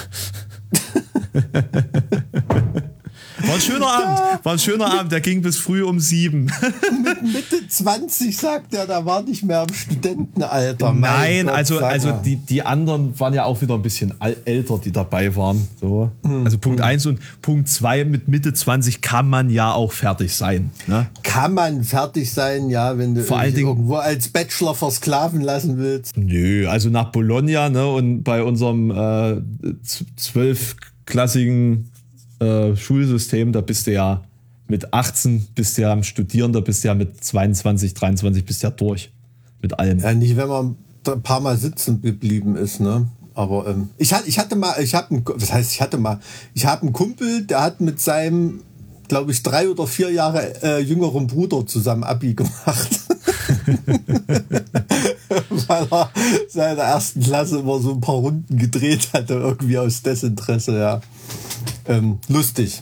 [3.42, 6.46] War ein schöner Abend, war ein schöner Abend, der ging bis früh um sieben.
[7.22, 10.92] Mitte 20 sagt er, da war nicht mehr im Studentenalter.
[10.94, 14.14] Mein Nein, Gott, also, also die, die anderen waren ja auch wieder ein bisschen
[14.46, 15.68] älter, die dabei waren.
[15.80, 16.12] So.
[16.44, 20.72] Also Punkt 1 und Punkt 2 mit Mitte 20 kann man ja auch fertig sein.
[20.88, 21.08] Ne?
[21.24, 25.42] Kann man fertig sein, ja, wenn du Vor allen dich Dingen- irgendwo als Bachelor versklaven
[25.42, 26.16] lassen willst.
[26.18, 29.42] Nö, also nach Bologna ne, und bei unserem äh,
[30.16, 31.90] zwölfklassigen
[32.40, 34.24] äh, Schulsystem, da bist du ja
[34.68, 38.64] mit 18 bist du ja am Studieren, da bist du ja mit 22, 23 bist
[38.64, 39.12] du ja durch
[39.62, 40.00] mit allem.
[40.00, 40.76] Ja, nicht, wenn man
[41.08, 43.08] ein paar Mal sitzen geblieben ist, ne?
[43.36, 46.20] Aber ähm, ich, hatte, ich hatte mal, ich habe, was heißt, ich hatte mal,
[46.54, 48.62] ich habe einen Kumpel, der hat mit seinem,
[49.08, 53.02] glaube ich, drei oder vier Jahre äh, jüngeren Bruder zusammen Abi gemacht.
[55.68, 56.10] Weil er
[56.50, 61.02] seiner ersten Klasse immer so ein paar Runden gedreht hatte, irgendwie aus Desinteresse, ja.
[61.88, 62.82] Ähm, lustig.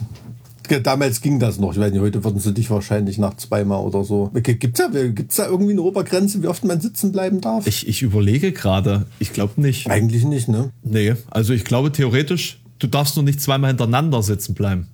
[0.82, 1.72] Damals ging das noch.
[1.72, 4.30] Ich weiß nicht, heute würden sie dich wahrscheinlich nach zweimal oder so.
[4.32, 7.66] Gibt's da, gibt's da irgendwie eine Obergrenze, wie oft man sitzen bleiben darf?
[7.66, 9.90] Ich, ich überlege gerade, ich glaube nicht.
[9.90, 10.70] Eigentlich nicht, ne?
[10.82, 14.88] Nee, also ich glaube theoretisch, du darfst nur nicht zweimal hintereinander sitzen bleiben.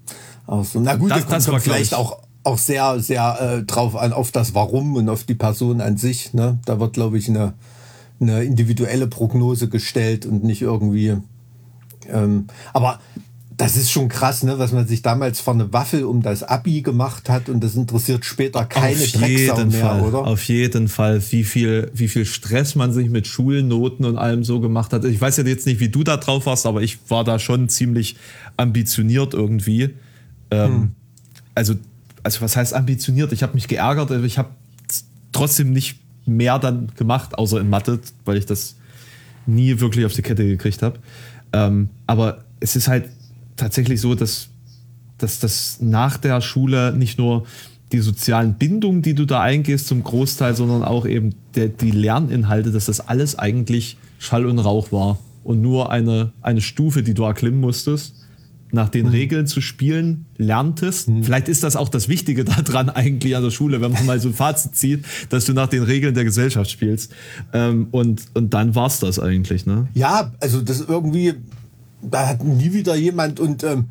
[0.49, 0.81] Ach so.
[0.81, 3.95] Na gut, Das- das, kommt, das war, vielleicht ich- auch, auch sehr, sehr äh, drauf
[3.95, 6.35] an, auf das Warum und auf die Person an sich.
[6.35, 6.59] Ne?
[6.65, 7.53] Da wird, glaube ich, eine,
[8.19, 11.17] eine individuelle Prognose gestellt und nicht irgendwie.
[12.09, 12.99] Ähm, aber
[13.61, 16.81] das ist schon krass, ne, was man sich damals von eine Waffel um das Abi
[16.81, 20.19] gemacht hat und das interessiert später keine Auf Drecksau jeden mehr, Fall, oder?
[20.27, 24.61] Auf jeden Fall, wie viel, wie viel Stress man sich mit Schulnoten und allem so
[24.61, 25.05] gemacht hat.
[25.05, 27.69] Ich weiß ja jetzt nicht, wie du da drauf warst, aber ich war da schon
[27.69, 28.17] ziemlich
[28.57, 29.91] ambitioniert irgendwie.
[30.51, 30.91] Ähm, Hm.
[31.55, 31.75] Also,
[32.23, 33.33] also was heißt ambitioniert?
[33.33, 34.51] Ich habe mich geärgert, ich habe
[35.33, 38.77] trotzdem nicht mehr dann gemacht, außer in Mathe, weil ich das
[39.47, 40.99] nie wirklich auf die Kette gekriegt habe.
[41.53, 43.11] Ähm, aber es ist halt
[43.61, 44.49] tatsächlich so, dass,
[45.19, 47.47] dass das nach der Schule nicht nur
[47.93, 52.71] die sozialen Bindungen, die du da eingehst, zum Großteil, sondern auch eben der, die Lerninhalte,
[52.71, 57.25] dass das alles eigentlich Schall und Rauch war und nur eine, eine Stufe, die du
[57.25, 58.15] erklimmen musstest,
[58.73, 61.11] nach den Regeln zu spielen, lerntest.
[61.23, 64.29] Vielleicht ist das auch das Wichtige daran eigentlich an der Schule, wenn man mal so
[64.29, 67.13] ein Fazit zieht, dass du nach den Regeln der Gesellschaft spielst.
[67.53, 69.89] Ähm, und, und dann war's das eigentlich, ne?
[69.95, 71.35] Ja, also das irgendwie,
[72.03, 73.87] da hat nie wieder jemand und ähm,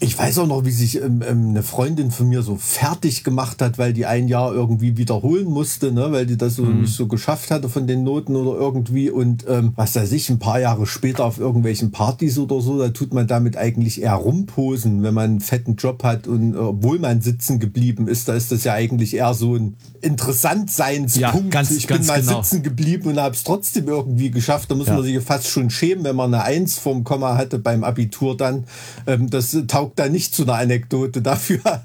[0.00, 3.60] ich weiß auch noch, wie sich ähm, ähm, eine Freundin von mir so fertig gemacht
[3.60, 7.08] hat, weil die ein Jahr irgendwie wiederholen musste, ne, weil die das so nicht so
[7.08, 10.86] geschafft hatte von den Noten oder irgendwie und ähm, was weiß ich, ein paar Jahre
[10.86, 15.30] später auf irgendwelchen Partys oder so, da tut man damit eigentlich eher rumposen, wenn man
[15.30, 18.74] einen fetten Job hat und äh, obwohl man sitzen geblieben ist, da ist das ja
[18.74, 21.18] eigentlich eher so ein Interessantseinspunkt.
[21.18, 22.42] Ja, ganz- ich bin ganz mal genau.
[22.42, 24.70] sitzen geblieben und habe es trotzdem irgendwie geschafft.
[24.70, 24.94] Da muss Ja.
[24.94, 28.64] man sich fast schon schämen, wenn man eine Eins vom Komma hatte beim Abitur dann.
[29.06, 31.20] Ähm, das taugt da nicht zu einer Anekdote.
[31.22, 31.60] Dafür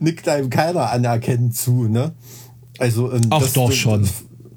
[0.00, 1.84] nickt einem keiner anerkennend zu.
[1.88, 2.12] Ne?
[2.78, 4.06] Also, ähm, Ach das, doch schon.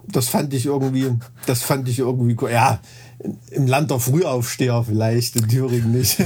[0.09, 1.07] Das fand ich irgendwie,
[1.45, 2.79] das fand ich irgendwie, ja,
[3.51, 6.17] im Land der Frühaufsteher vielleicht, in Thüringen nicht.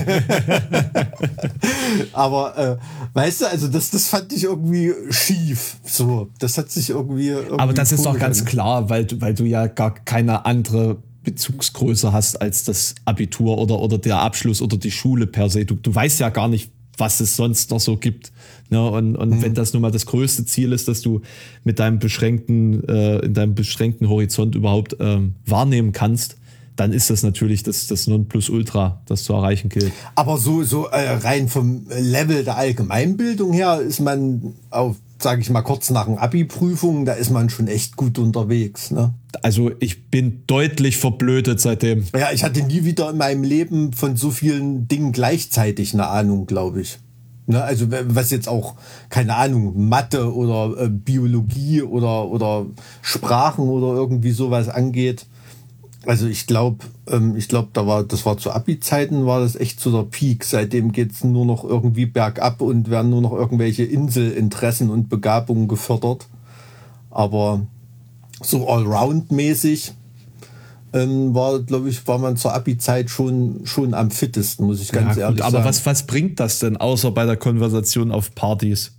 [2.13, 2.77] Aber äh,
[3.13, 5.77] weißt du, also das, das fand ich irgendwie schief.
[5.85, 7.29] So, das hat sich irgendwie.
[7.29, 10.45] irgendwie Aber das ist doch ganz an- klar, weil, du- weil du ja gar keine
[10.45, 15.65] andere Bezugsgröße hast als das Abitur oder, oder der Abschluss oder die Schule per se.
[15.65, 18.31] Du, du weißt ja gar nicht, was es sonst noch so gibt.
[18.69, 18.89] Ne?
[18.89, 21.21] Und, und wenn das nun mal das größte Ziel ist, dass du
[21.63, 26.37] mit deinem beschränkten, äh, in deinem beschränkten Horizont überhaupt ähm, wahrnehmen kannst,
[26.75, 29.91] dann ist das natürlich das, das Nonplusultra, das zu erreichen gilt.
[30.15, 35.49] Aber so, so äh, rein vom Level der Allgemeinbildung her ist man auf, sage ich
[35.49, 38.91] mal, kurz nach den Abi-Prüfungen, da ist man schon echt gut unterwegs.
[38.91, 39.13] Ne?
[39.41, 42.05] Also ich bin deutlich verblödet seitdem.
[42.17, 46.45] Ja, ich hatte nie wieder in meinem Leben von so vielen Dingen gleichzeitig eine Ahnung,
[46.45, 46.99] glaube ich.
[47.47, 48.75] Ne, also was jetzt auch,
[49.09, 52.67] keine Ahnung, Mathe oder äh, Biologie oder, oder
[53.01, 55.25] Sprachen oder irgendwie sowas angeht.
[56.05, 59.79] Also ich glaube, ähm, ich glaube, da war, das war zu Abi-Zeiten war das echt
[59.79, 60.43] so der Peak.
[60.43, 66.27] Seitdem geht's nur noch irgendwie bergab und werden nur noch irgendwelche Inselinteressen und Begabungen gefördert.
[67.11, 67.61] Aber
[68.41, 69.93] so allround-mäßig
[70.93, 75.15] ähm, war, glaube ich, war man zur Abi-Zeit schon, schon am fittesten, muss ich ganz
[75.15, 75.65] Ja, ehrlich gut, aber sagen.
[75.69, 78.93] was, was bringt das denn, außer bei der Konversation auf Partys?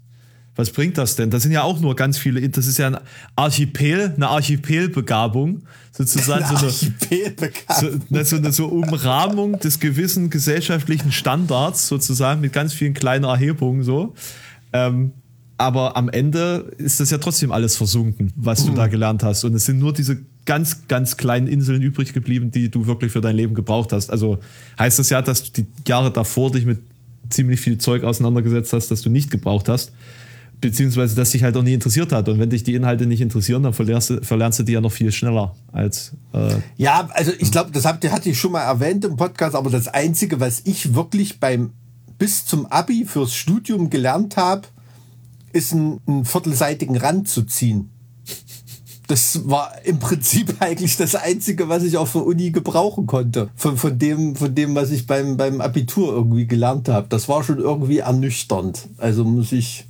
[0.55, 1.31] Was bringt das denn?
[1.31, 2.99] Das sind ja auch nur ganz viele, das ist ja ein
[3.37, 11.11] Archipel, eine Archipelbegabung, sozusagen so eine, so, ne, so eine so Umrahmung des gewissen gesellschaftlichen
[11.11, 14.15] Standards, sozusagen, mit ganz vielen kleinen Erhebungen so.
[14.75, 15.13] Ähm,
[15.57, 19.45] aber am Ende ist das ja trotzdem alles versunken, was du da gelernt hast.
[19.45, 23.21] Und es sind nur diese ganz, ganz kleinen Inseln übrig geblieben, die du wirklich für
[23.21, 24.11] dein Leben gebraucht hast.
[24.11, 24.41] Also
[24.79, 26.81] heißt das ja, dass du die Jahre davor dich mit
[27.31, 29.93] ziemlich viel Zeug auseinandergesetzt hast, das du nicht gebraucht hast.
[30.63, 32.29] Beziehungsweise das dich halt auch nie interessiert hat.
[32.31, 34.93] Und wenn dich die Inhalte nicht interessieren, dann verlernst du, verlernst du die ja noch
[34.93, 36.13] viel schneller als.
[36.33, 39.69] Äh, Ja, also ich glaube, das habt hatte ich schon mal erwähnt im Podcast, aber
[39.69, 41.73] das Einzige, was ich wirklich beim
[42.17, 44.63] bis zum Abi fürs Studium gelernt habe,
[45.53, 47.91] ist einen, einen viertelseitigen Rand zu ziehen.
[49.09, 53.51] Das war im Prinzip eigentlich das Einzige, was ich auf der Uni gebrauchen konnte.
[53.57, 57.09] Von, von, dem, von dem, was ich beim, beim Abitur irgendwie gelernt habe.
[57.09, 58.89] Das war schon irgendwie ernüchternd.
[58.99, 59.87] Also muss ich,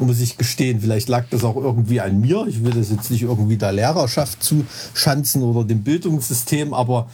[0.00, 2.46] muss ich gestehen, vielleicht lag das auch irgendwie an mir.
[2.48, 7.08] Ich will das jetzt nicht irgendwie der Lehrerschaft zuschanzen oder dem Bildungssystem, aber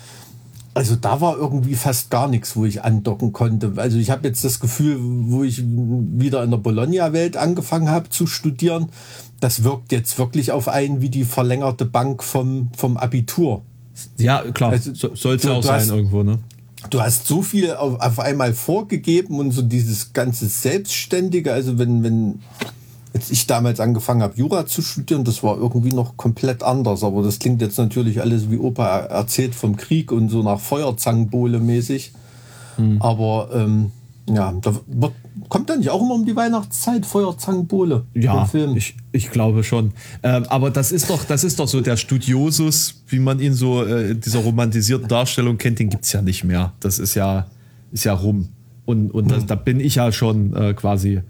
[0.77, 3.73] also da war irgendwie fast gar nichts, wo ich andocken konnte.
[3.77, 8.27] Also ich habe jetzt das Gefühl, wo ich wieder in der Bologna-Welt angefangen habe zu
[8.27, 8.89] studieren,
[9.41, 13.63] das wirkt jetzt wirklich auf einen wie die verlängerte Bank vom, vom Abitur.
[14.19, 16.41] ja, klar, Also, so, sollte du- auch sein hast- irgendwo, ne?
[16.91, 22.03] Du hast so viel auf, auf einmal vorgegeben und so dieses ganze Selbstständige, also wenn,
[22.03, 22.41] wenn
[23.15, 27.03] jetzt ich damals angefangen habe, Jura zu studieren, das war irgendwie noch komplett anders.
[27.03, 30.61] Aber das klingt jetzt natürlich alles wie Opa er- erzählt vom Krieg und so nach
[30.61, 32.13] Feuerzangenbowle mäßig.
[32.99, 33.93] Aber ähm,
[34.29, 35.13] ja, da wird,
[35.49, 38.05] kommt da nicht auch immer um die Weihnachtszeit Feuerzangenbowle?
[38.15, 39.93] Ja, ich, ich glaube schon.
[40.23, 43.85] Ähm, aber das ist doch, das ist doch so der Studiosus, wie man ihn so
[43.85, 46.73] äh, in dieser romantisierten Darstellung kennt, den gibt es ja nicht mehr.
[46.81, 47.47] Das ist ja,
[47.93, 48.49] ist ja rum.
[48.85, 51.23] Und, und das, da bin ich ja schon äh, quasi,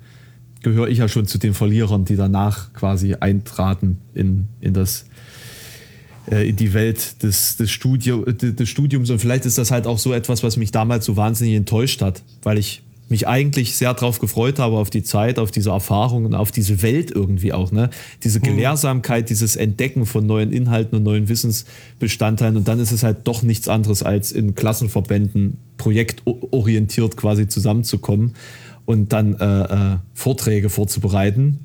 [0.62, 5.06] gehöre ich ja schon zu den Verlierern, die danach quasi eintraten in, in das
[6.30, 9.10] äh, in die Welt des, des, Studio, des Studiums.
[9.10, 12.22] Und vielleicht ist das halt auch so etwas, was mich damals so wahnsinnig enttäuscht hat,
[12.42, 16.34] weil ich mich eigentlich sehr darauf gefreut habe, auf die Zeit, auf diese Erfahrung und
[16.34, 17.70] auf diese Welt irgendwie auch.
[17.70, 17.90] Ne?
[18.22, 18.44] Diese mhm.
[18.44, 22.57] Gelehrsamkeit, dieses Entdecken von neuen Inhalten und neuen Wissensbestandteilen.
[22.57, 28.34] Und dann ist es halt doch nichts anderes, als in Klassenverbänden projektorientiert quasi zusammenzukommen
[28.86, 31.59] und dann äh, äh, Vorträge vorzubereiten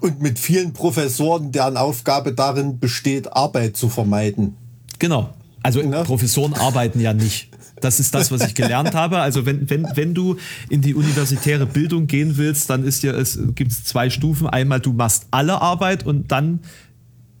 [0.00, 4.56] und mit vielen Professoren, deren Aufgabe darin besteht, Arbeit zu vermeiden.
[4.98, 5.30] Genau.
[5.62, 6.04] Also ja.
[6.04, 7.49] Professoren arbeiten ja nicht.
[7.80, 9.18] Das ist das, was ich gelernt habe.
[9.18, 10.36] Also wenn, wenn, wenn du
[10.68, 14.46] in die universitäre Bildung gehen willst, dann ist ja, es gibt zwei Stufen.
[14.46, 16.60] Einmal du machst alle Arbeit und dann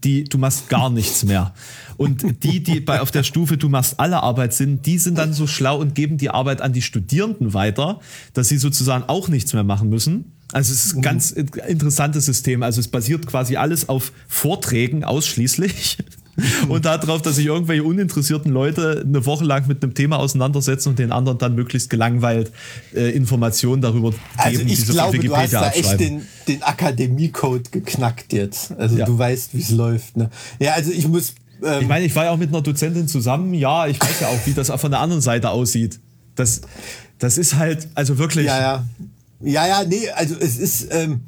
[0.04, 1.52] die, du machst gar nichts mehr.
[1.96, 5.34] Und die, die bei auf der Stufe du machst alle Arbeit sind, die sind dann
[5.34, 8.00] so schlau und geben die Arbeit an die Studierenden weiter,
[8.32, 10.32] dass sie sozusagen auch nichts mehr machen müssen.
[10.52, 12.62] Also es ist ein ganz interessantes System.
[12.62, 15.98] Also es basiert quasi alles auf Vorträgen ausschließlich.
[16.68, 20.98] Und darauf, dass sich irgendwelche uninteressierten Leute eine Woche lang mit einem Thema auseinandersetzen und
[20.98, 22.52] den anderen dann möglichst gelangweilt
[22.94, 28.32] äh, Informationen darüber also geben, ich glaube, du hast da echt den, den Akademie-Code geknackt
[28.32, 28.72] jetzt.
[28.72, 29.06] Also ja.
[29.06, 30.16] du weißt, wie es läuft.
[30.16, 30.30] Ne?
[30.58, 31.34] Ja, also ich muss.
[31.62, 33.54] Ähm, ich meine, ich war ja auch mit einer Dozentin zusammen.
[33.54, 36.00] Ja, ich weiß ja auch, wie das von der anderen Seite aussieht.
[36.34, 36.62] Das,
[37.18, 38.46] das ist halt, also wirklich.
[38.46, 38.86] Ja, ja.
[39.42, 41.22] Ja, ja, nee, also es ist, ähm,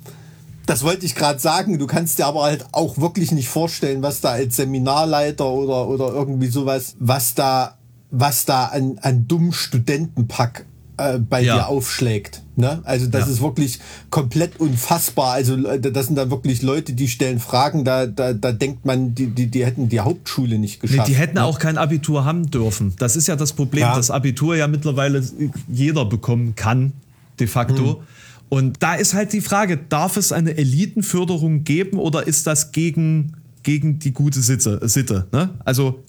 [0.67, 4.21] das wollte ich gerade sagen, du kannst dir aber halt auch wirklich nicht vorstellen, was
[4.21, 7.77] da als Seminarleiter oder, oder irgendwie sowas, was da,
[8.11, 10.67] was da an, an dummen Studentenpack
[10.99, 11.57] äh, bei ja.
[11.57, 12.43] dir aufschlägt.
[12.55, 12.81] Ne?
[12.85, 13.33] Also das ja.
[13.33, 15.33] ist wirklich komplett unfassbar.
[15.33, 19.15] Also äh, das sind dann wirklich Leute, die stellen Fragen, da, da, da denkt man,
[19.15, 21.09] die, die, die hätten die Hauptschule nicht geschafft.
[21.09, 21.45] Nee, die hätten ne?
[21.45, 22.95] auch kein Abitur haben dürfen.
[22.99, 23.97] Das ist ja das Problem, ja.
[23.97, 25.25] dass Abitur ja mittlerweile
[25.69, 26.93] jeder bekommen kann
[27.41, 27.83] de facto.
[27.83, 28.07] Mhm.
[28.53, 33.33] Und da ist halt die Frage, darf es eine Elitenförderung geben oder ist das gegen,
[33.63, 34.79] gegen die gute Sitte?
[34.87, 35.49] Sitte ne?
[35.65, 36.05] Also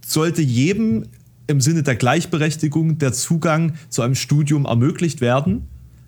[0.00, 1.04] sollte jedem
[1.48, 5.66] im Sinne der Gleichberechtigung der Zugang zu einem Studium ermöglicht werden,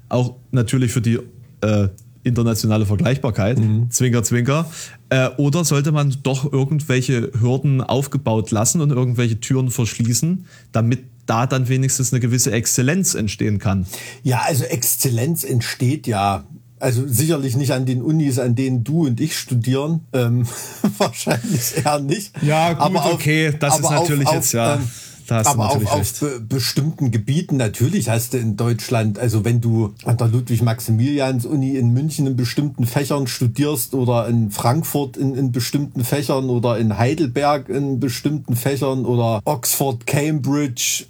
[0.09, 1.19] auch natürlich für die
[1.61, 1.89] äh,
[2.23, 3.91] internationale Vergleichbarkeit, mhm.
[3.91, 4.71] Zwinker, Zwinker,
[5.11, 11.47] äh, oder sollte man doch irgendwelche Hürden aufgebaut lassen und irgendwelche Türen verschließen, damit da
[11.47, 13.87] dann wenigstens eine gewisse Exzellenz entstehen kann.
[14.23, 16.45] Ja, also Exzellenz entsteht ja
[16.81, 20.01] also sicherlich nicht an den Unis, an denen du und ich studieren.
[20.13, 20.47] Ähm,
[20.99, 22.33] wahrscheinlich eher nicht.
[22.43, 24.75] Ja, gut, aber auf, okay, das ist natürlich auf, jetzt ja.
[24.75, 24.83] Ähm,
[25.31, 30.19] aber auf, auf be bestimmten Gebieten natürlich hast du in Deutschland, also wenn du an
[30.19, 36.51] der Ludwig-Maximilians-Uni in München in bestimmten Fächern studierst oder in Frankfurt in, in bestimmten Fächern
[36.51, 41.07] oder in Heidelberg in bestimmten Fächern oder Oxford, Cambridge,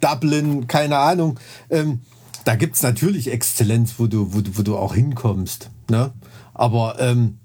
[0.00, 1.38] Dublin, keine Ahnung.
[1.70, 2.00] Ähm,
[2.44, 5.70] da gibt's natürlich Exzellenz, wo du, wo, wo du auch hinkommst.
[5.88, 6.12] Ne?
[6.54, 7.38] Aber ähm,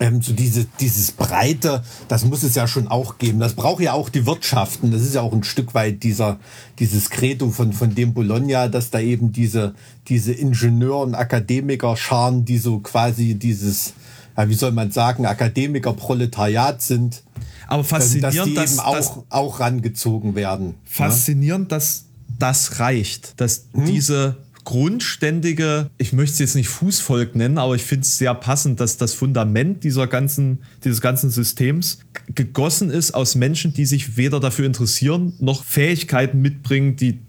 [0.00, 3.38] ähm, so diese, dieses Breite, das muss es ja schon auch geben.
[3.38, 4.90] Das braucht ja auch die Wirtschaften.
[4.90, 6.38] Das ist ja auch ein Stück weit dieser,
[6.78, 9.74] dieses Credo von, von dem Bologna, dass da eben diese,
[10.08, 13.94] diese Ingenieur- und Akademiker-Scharen, die so quasi dieses,
[14.36, 17.22] ja, wie soll man sagen, Akademiker-Proletariat sind,
[17.66, 20.68] aber faszinierend, dass die dass, eben auch, dass, auch rangezogen werden.
[20.68, 20.74] Ne?
[20.84, 21.68] Faszinierend, ne?
[21.68, 22.04] dass
[22.38, 23.86] das reicht, dass hm?
[23.86, 28.80] diese grundständige, ich möchte es jetzt nicht Fußvolk nennen, aber ich finde es sehr passend,
[28.80, 31.98] dass das Fundament dieser ganzen, dieses ganzen Systems
[32.34, 37.20] gegossen ist aus Menschen, die sich weder dafür interessieren, noch Fähigkeiten mitbringen, die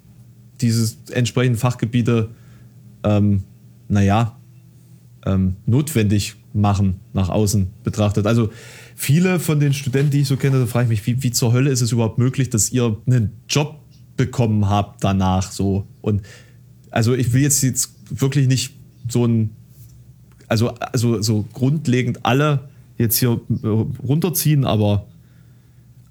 [0.61, 2.29] diese entsprechenden Fachgebiete,
[3.03, 3.43] ähm,
[3.89, 4.39] naja,
[5.25, 8.25] ähm, notwendig machen, nach außen betrachtet.
[8.25, 8.49] Also
[8.95, 11.53] viele von den Studenten, die ich so kenne, da frage ich mich, wie, wie zur
[11.53, 13.79] Hölle ist es überhaupt möglich, dass ihr einen Job
[14.17, 15.85] bekommen habt danach so.
[16.01, 16.21] Und
[16.91, 18.73] also ich will jetzt, jetzt wirklich nicht
[19.09, 19.51] so ein,
[20.47, 25.07] also, also so grundlegend alle jetzt hier äh, runterziehen, aber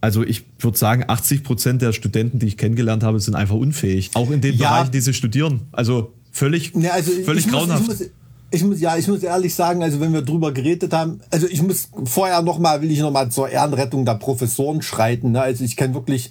[0.03, 4.11] also ich würde sagen, 80 Prozent der Studenten, die ich kennengelernt habe, sind einfach unfähig.
[4.13, 4.69] Auch in den ja.
[4.69, 5.63] Bereichen, die sie studieren.
[5.73, 7.87] Also völlig, ja, also völlig grauenhaft.
[7.87, 8.11] Muss,
[8.55, 11.63] ich muss, ja, ich muss ehrlich sagen, also wenn wir drüber geredet haben, also ich
[11.63, 15.33] muss vorher nochmal, will ich nochmal zur Ehrenrettung der Professoren schreiten.
[15.33, 15.43] Ne?
[15.43, 16.31] Also ich kenne wirklich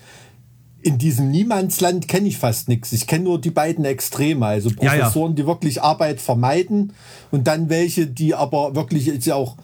[0.81, 2.91] in diesem Niemandsland kenne ich fast nichts.
[2.91, 5.43] Ich kenne nur die beiden Extreme, also Professoren, ja, ja.
[5.43, 6.93] die wirklich Arbeit vermeiden
[7.31, 9.55] und dann welche, die aber wirklich jetzt auch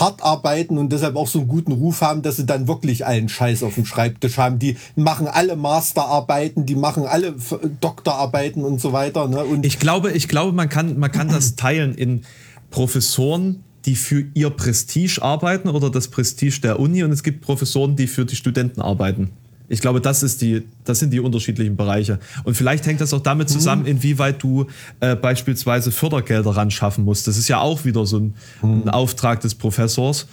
[0.00, 3.28] hart arbeiten und deshalb auch so einen guten Ruf haben, dass sie dann wirklich allen
[3.28, 4.58] Scheiß auf dem Schreibtisch haben.
[4.58, 7.34] Die machen alle Masterarbeiten, die machen alle
[7.80, 9.28] Doktorarbeiten und so weiter.
[9.28, 9.44] Ne?
[9.44, 12.22] Und ich glaube, ich glaube, man kann, man kann das teilen in
[12.70, 17.96] Professoren, die für ihr Prestige arbeiten oder das Prestige der Uni und es gibt Professoren,
[17.96, 19.30] die für die Studenten arbeiten.
[19.68, 22.18] Ich glaube, das, ist die, das sind die unterschiedlichen Bereiche.
[22.44, 23.88] Und vielleicht hängt das auch damit zusammen, mhm.
[23.88, 24.66] inwieweit du
[25.00, 27.26] äh, beispielsweise Fördergelder ran schaffen musst.
[27.26, 28.82] Das ist ja auch wieder so ein, mhm.
[28.84, 30.26] ein Auftrag des Professors,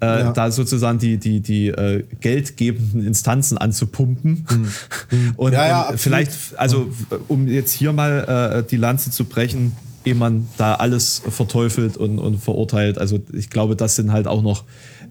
[0.00, 0.32] äh, ja.
[0.32, 4.46] da sozusagen die, die, die äh, geldgebenden Instanzen anzupumpen.
[4.50, 5.32] Mhm.
[5.36, 6.90] Und, ja, ja, und vielleicht, also
[7.28, 9.72] um jetzt hier mal äh, die Lanze zu brechen,
[10.04, 12.98] ehe man da alles verteufelt und, und verurteilt.
[12.98, 14.64] Also ich glaube, das sind halt auch noch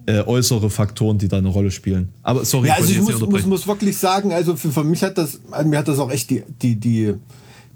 [0.06, 2.10] äh, äußere Faktoren, die da eine Rolle spielen.
[2.22, 5.18] Aber sorry, ja, also ich, muss, muss, muss, wirklich sagen, also für, für mich hat
[5.18, 7.14] das, mir hat das auch echt die, die, die,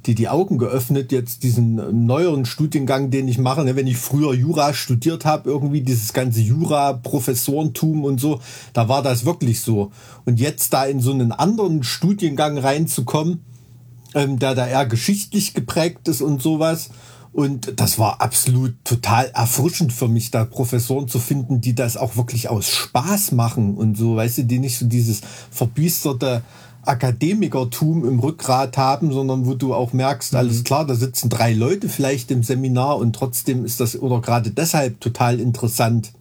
[0.07, 3.65] die, die Augen geöffnet, jetzt diesen neueren Studiengang, den ich mache.
[3.65, 8.41] Ne, wenn ich früher Jura studiert habe, irgendwie dieses ganze Jura-Professorentum und so,
[8.73, 9.93] da war das wirklich so.
[10.25, 13.41] Und jetzt da in so einen anderen Studiengang reinzukommen,
[14.15, 16.91] ähm, der da eher geschichtlich geprägt ist und sowas,
[17.35, 22.17] und das war absolut total erfrischend für mich, da Professoren zu finden, die das auch
[22.17, 25.21] wirklich aus Spaß machen und so, weißt du, die nicht so dieses
[25.51, 26.43] verbiesterte
[26.83, 30.39] Akademikertum im Rückgrat haben, sondern wo du auch merkst, mhm.
[30.39, 34.51] alles klar, da sitzen drei Leute vielleicht im Seminar und trotzdem ist das oder gerade
[34.51, 36.13] deshalb total interessant.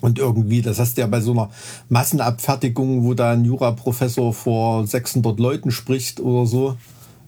[0.00, 1.50] Und irgendwie, das hast du ja bei so einer
[1.88, 6.76] Massenabfertigung, wo da ein Juraprofessor vor 600 Leuten spricht oder so.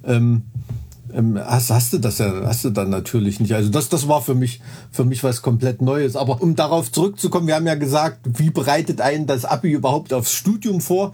[0.04, 0.42] Ähm,
[1.12, 3.54] ähm, hast, hast du das ja, hast du dann natürlich nicht.
[3.54, 6.16] Also das, das war für mich, für mich was komplett Neues.
[6.16, 10.32] Aber um darauf zurückzukommen, wir haben ja gesagt, wie bereitet einen das Abi überhaupt aufs
[10.32, 11.12] Studium vor?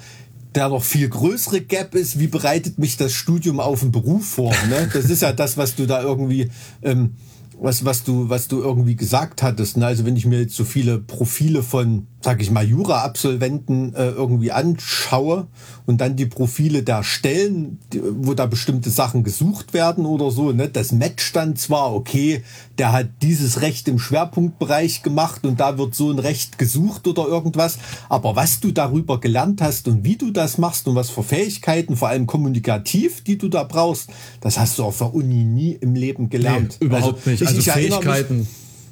[0.55, 4.53] Der noch viel größere Gap ist, wie bereitet mich das Studium auf den Beruf vor?
[4.69, 4.89] Ne?
[4.93, 6.49] Das ist ja das, was du da irgendwie
[6.83, 7.15] ähm,
[7.61, 9.77] was, was du, was du irgendwie gesagt hattest.
[9.77, 9.87] Ne?
[9.87, 14.51] Also wenn ich mir jetzt so viele Profile von, sag ich mal, Jura-Absolventen äh, irgendwie
[14.51, 15.47] anschaue
[15.85, 20.51] und dann die Profile der Stellen, die, wo da bestimmte Sachen gesucht werden oder so,
[20.51, 20.71] ne?
[20.71, 22.43] das matcht dann zwar, okay,
[22.79, 27.27] der hat dieses Recht im Schwerpunktbereich gemacht und da wird so ein Recht gesucht oder
[27.27, 31.23] irgendwas, aber was du darüber gelernt hast und wie du das machst und was für
[31.23, 34.09] Fähigkeiten, vor allem kommunikativ, die du da brauchst,
[34.41, 36.79] das hast du auf der Uni nie im Leben gelernt.
[36.81, 38.49] Nee, überhaupt also, nicht also ich Fähigkeiten.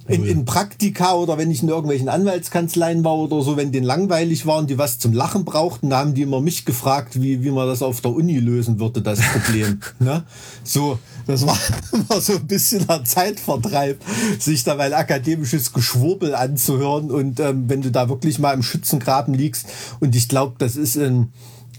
[0.09, 4.47] In, in Praktika oder wenn ich in irgendwelchen Anwaltskanzleien war oder so, wenn denen langweilig
[4.47, 7.69] waren, die was zum Lachen brauchten, da haben die immer mich gefragt, wie, wie man
[7.69, 9.81] das auf der Uni lösen würde, das Problem.
[10.01, 10.25] ne?
[10.65, 11.57] So, das war,
[12.09, 14.01] war so ein bisschen ein Zeitvertreib,
[14.41, 19.35] sich da mal akademisches Geschwurbel anzuhören und ähm, wenn du da wirklich mal im Schützengraben
[19.35, 19.67] liegst
[20.01, 21.33] und ich glaube, das ist ein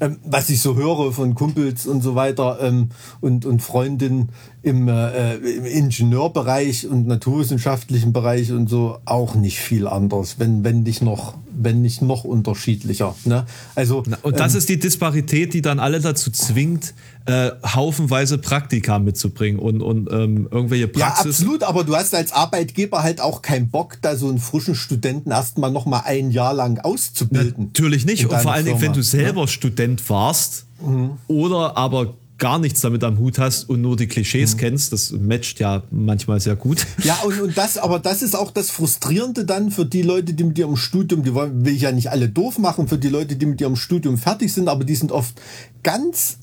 [0.04, 2.90] ähm, was ich so höre von Kumpels und so weiter ähm,
[3.22, 4.30] und, und Freundinnen
[4.62, 10.84] im, äh, im Ingenieurbereich und naturwissenschaftlichen Bereich und so auch nicht viel anders, wenn, wenn
[10.84, 13.16] nicht noch, wenn nicht noch unterschiedlicher.
[13.26, 13.46] Ne?
[13.76, 16.94] Also, und das ähm, ist die Disparität, die dann alle dazu zwingt,
[17.26, 21.24] äh, haufenweise Praktika mitzubringen und, und ähm, irgendwelche Praxis.
[21.24, 24.76] Ja, absolut, aber du hast als Arbeitgeber halt auch keinen Bock, da so einen frischen
[24.76, 27.68] Studenten erstmal noch mal ein Jahr lang auszubilden.
[27.68, 28.26] Natürlich nicht.
[28.26, 29.48] Und vor allen Dingen, wenn du selber ja?
[29.48, 31.12] Student warst mhm.
[31.28, 34.60] oder aber gar nichts damit am Hut hast und nur die Klischees mhm.
[34.60, 36.86] kennst, das matcht ja manchmal sehr gut.
[37.04, 40.44] Ja, und, und das, aber das ist auch das Frustrierende dann für die Leute, die
[40.44, 43.36] mit ihrem Studium, die wollen, will ich ja nicht alle doof machen, für die Leute,
[43.36, 45.40] die mit ihrem Studium fertig sind, aber die sind oft
[45.84, 46.38] ganz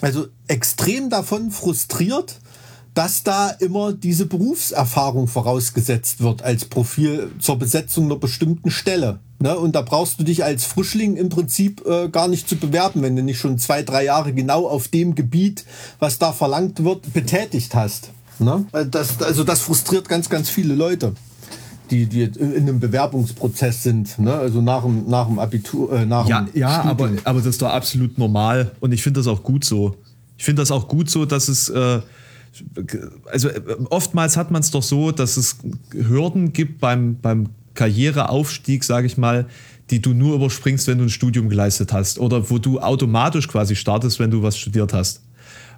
[0.00, 2.38] also extrem davon frustriert,
[2.94, 9.20] dass da immer diese Berufserfahrung vorausgesetzt wird als Profil zur Besetzung einer bestimmten Stelle.
[9.40, 9.56] Ne?
[9.56, 13.14] Und da brauchst du dich als Frischling im Prinzip äh, gar nicht zu bewerben, wenn
[13.14, 15.64] du nicht schon zwei, drei Jahre genau auf dem Gebiet,
[16.00, 18.10] was da verlangt wird, betätigt hast.
[18.38, 18.66] Ne?
[18.72, 21.12] Äh, das, also das frustriert ganz, ganz viele Leute
[21.90, 24.34] die, die in einem Bewerbungsprozess sind, ne?
[24.34, 27.62] also nach dem, nach dem Abitur, äh, nach ja, dem Ja, aber, aber das ist
[27.62, 29.96] doch absolut normal und ich finde das auch gut so.
[30.36, 32.00] Ich finde das auch gut so, dass es, äh,
[33.30, 33.60] also äh,
[33.90, 35.56] oftmals hat man es doch so, dass es
[35.92, 37.48] Hürden gibt beim, beim
[37.78, 39.46] Karriereaufstieg, sage ich mal,
[39.90, 43.76] die du nur überspringst, wenn du ein Studium geleistet hast oder wo du automatisch quasi
[43.76, 45.22] startest, wenn du was studiert hast.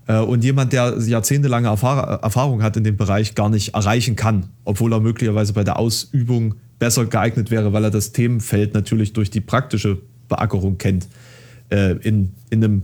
[0.06, 4.94] Äh, und jemand, der jahrzehntelange Erfahrung hat in dem Bereich, gar nicht erreichen kann, obwohl
[4.94, 9.42] er möglicherweise bei der Ausübung besser geeignet wäre, weil er das Themenfeld natürlich durch die
[9.42, 9.98] praktische
[10.28, 11.06] Beackerung kennt.
[11.68, 12.82] Äh, in, in einem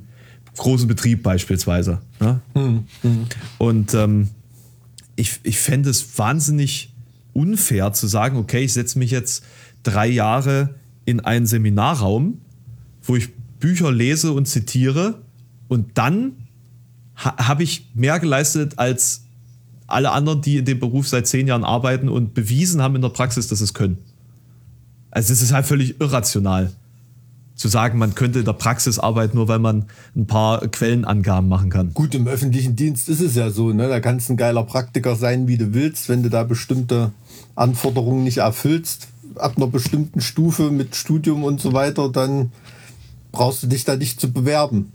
[0.59, 2.01] großen Betrieb beispielsweise.
[2.21, 2.41] Ne?
[2.55, 2.85] Mhm.
[3.57, 4.29] Und ähm,
[5.17, 6.93] ich, ich fände es wahnsinnig
[7.37, 9.45] unfair zu sagen, okay, ich setze mich jetzt
[9.82, 10.74] drei Jahre
[11.05, 12.41] in einen Seminarraum,
[13.03, 15.20] wo ich Bücher lese und zitiere
[15.68, 16.32] und dann
[17.16, 19.24] ha habe ich mehr geleistet als
[19.87, 23.11] alle anderen, die in dem Beruf seit zehn Jahren arbeiten und bewiesen haben in der
[23.11, 23.99] Praxis, dass sie es können.
[25.11, 26.72] Also es ist halt völlig irrational
[27.57, 31.70] zu sagen, man könnte in der Praxis arbeiten, nur weil man ein paar Quellenangaben machen
[31.70, 31.94] kann.
[31.94, 33.88] Gut, im öffentlichen Dienst ist es ja so, ne?
[33.88, 37.12] Da kannst du ein geiler Praktiker sein, wie du willst, wenn du da bestimmte
[37.54, 42.52] Anforderungen nicht erfüllst, ab einer bestimmten Stufe mit Studium und so weiter, dann
[43.32, 44.92] brauchst du dich da nicht zu bewerben.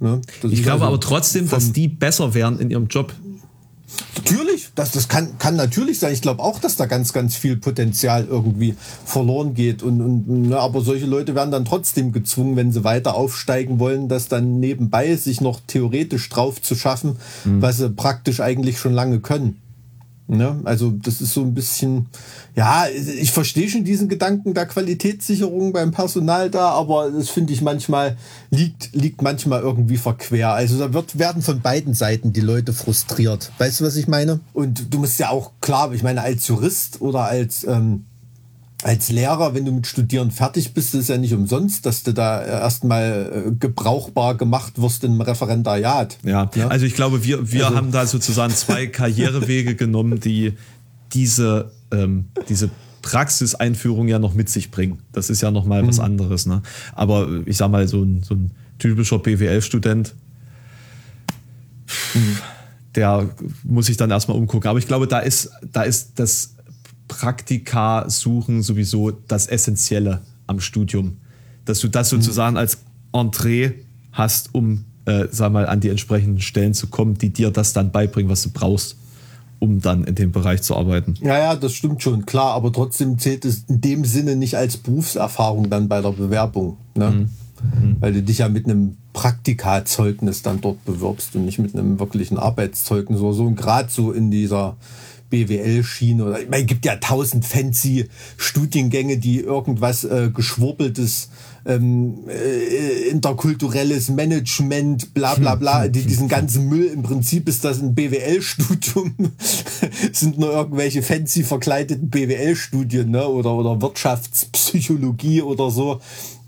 [0.00, 0.20] Ne?
[0.42, 3.14] Ich glaube also aber trotzdem, dass die besser wären in ihrem Job.
[4.16, 6.12] Natürlich, das, das kann, kann natürlich sein.
[6.12, 8.74] Ich glaube auch, dass da ganz, ganz viel Potenzial irgendwie
[9.04, 9.82] verloren geht.
[9.82, 14.08] Und, und, ne, aber solche Leute werden dann trotzdem gezwungen, wenn sie weiter aufsteigen wollen,
[14.08, 17.62] das dann nebenbei sich noch theoretisch drauf zu schaffen, mhm.
[17.62, 19.60] was sie praktisch eigentlich schon lange können.
[20.30, 20.60] Ne?
[20.62, 22.06] Also das ist so ein bisschen,
[22.54, 27.62] ja, ich verstehe schon diesen Gedanken der Qualitätssicherung beim Personal da, aber das finde ich
[27.62, 28.16] manchmal,
[28.50, 30.52] liegt, liegt manchmal irgendwie verquer.
[30.52, 33.50] Also da wird, werden von beiden Seiten die Leute frustriert.
[33.58, 34.38] Weißt du, was ich meine?
[34.52, 37.64] Und du musst ja auch, klar, ich meine, als Jurist oder als...
[37.64, 38.04] Ähm,
[38.82, 42.42] als Lehrer, wenn du mit Studieren fertig bist, ist ja nicht umsonst, dass du da
[42.42, 46.16] erstmal äh, gebrauchbar gemacht wirst im Referendariat.
[46.22, 46.68] Ja, ja?
[46.68, 50.54] also ich glaube, wir, wir also, haben da sozusagen zwei Karrierewege genommen, die
[51.12, 52.70] diese, ähm, diese
[53.02, 54.98] Praxiseinführung ja noch mit sich bringen.
[55.12, 56.04] Das ist ja noch mal was mhm.
[56.04, 56.46] anderes.
[56.46, 56.62] Ne?
[56.94, 60.14] Aber ich sag mal, so ein, so ein typischer BWL-Student,
[62.14, 62.38] mhm.
[62.94, 63.28] der
[63.62, 64.68] muss sich dann erstmal umgucken.
[64.68, 66.54] Aber ich glaube, da ist, da ist das
[67.10, 71.16] Praktika suchen sowieso das Essentielle am Studium.
[71.64, 72.16] Dass du das mhm.
[72.16, 72.78] sozusagen als
[73.12, 73.72] Entree
[74.12, 77.90] hast, um, äh, sag mal, an die entsprechenden Stellen zu kommen, die dir das dann
[77.90, 78.96] beibringen, was du brauchst,
[79.58, 81.14] um dann in dem Bereich zu arbeiten.
[81.20, 84.76] Ja, ja, das stimmt schon, klar, aber trotzdem zählt es in dem Sinne nicht als
[84.76, 86.76] Berufserfahrung dann bei der Bewerbung.
[86.94, 87.10] Ne?
[87.10, 87.20] Mhm.
[87.62, 87.96] Mhm.
[87.98, 92.38] Weil du dich ja mit einem Praktikazeugnis dann dort bewirbst und nicht mit einem wirklichen
[92.38, 93.44] Arbeitszeugnis oder so.
[93.46, 94.76] Und gerade so in dieser
[95.30, 101.30] BWL-Schiene oder ich meine, es gibt ja tausend fancy Studiengänge, die irgendwas äh, geschwurbeltes
[101.66, 107.80] ähm, äh, interkulturelles Management, bla bla bla, die, diesen ganzen Müll, im Prinzip ist das
[107.80, 109.14] ein BWL-Studium,
[110.12, 113.26] sind nur irgendwelche fancy verkleideten BWL-Studien ne?
[113.26, 116.00] oder, oder Wirtschaftspsychologie oder so.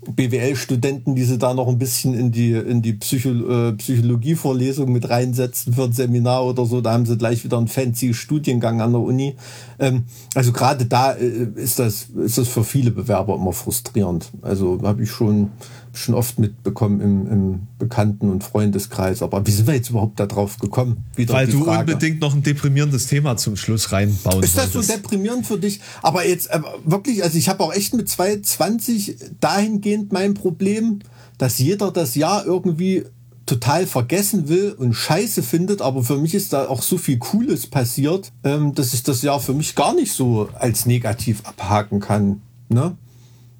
[0.05, 5.09] BWL-Studenten, die sie da noch ein bisschen in die, in die Psycho, äh, Psychologie-Vorlesung mit
[5.09, 6.81] reinsetzen für ein Seminar oder so.
[6.81, 9.35] Da haben sie gleich wieder einen fancy Studiengang an der Uni.
[9.79, 10.03] Ähm,
[10.35, 14.31] also gerade da äh, ist, das, ist das für viele Bewerber immer frustrierend.
[14.41, 15.51] Also habe ich schon
[15.93, 19.21] schon oft mitbekommen im, im Bekannten- und Freundeskreis.
[19.21, 21.05] Aber wie sind wir jetzt überhaupt da drauf gekommen?
[21.15, 24.89] Wieder Weil du unbedingt noch ein deprimierendes Thema zum Schluss reinbauen Ist das wolltest.
[24.89, 25.81] so deprimierend für dich?
[26.01, 30.99] Aber jetzt äh, wirklich, also ich habe auch echt mit 220 dahingehend mein Problem,
[31.37, 33.03] dass jeder das Jahr irgendwie
[33.45, 37.67] total vergessen will und scheiße findet, aber für mich ist da auch so viel Cooles
[37.67, 42.41] passiert, ähm, dass ich das Jahr für mich gar nicht so als negativ abhaken kann.
[42.69, 42.95] Ne?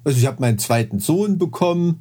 [0.02, 2.00] Also ich habe meinen zweiten Sohn bekommen,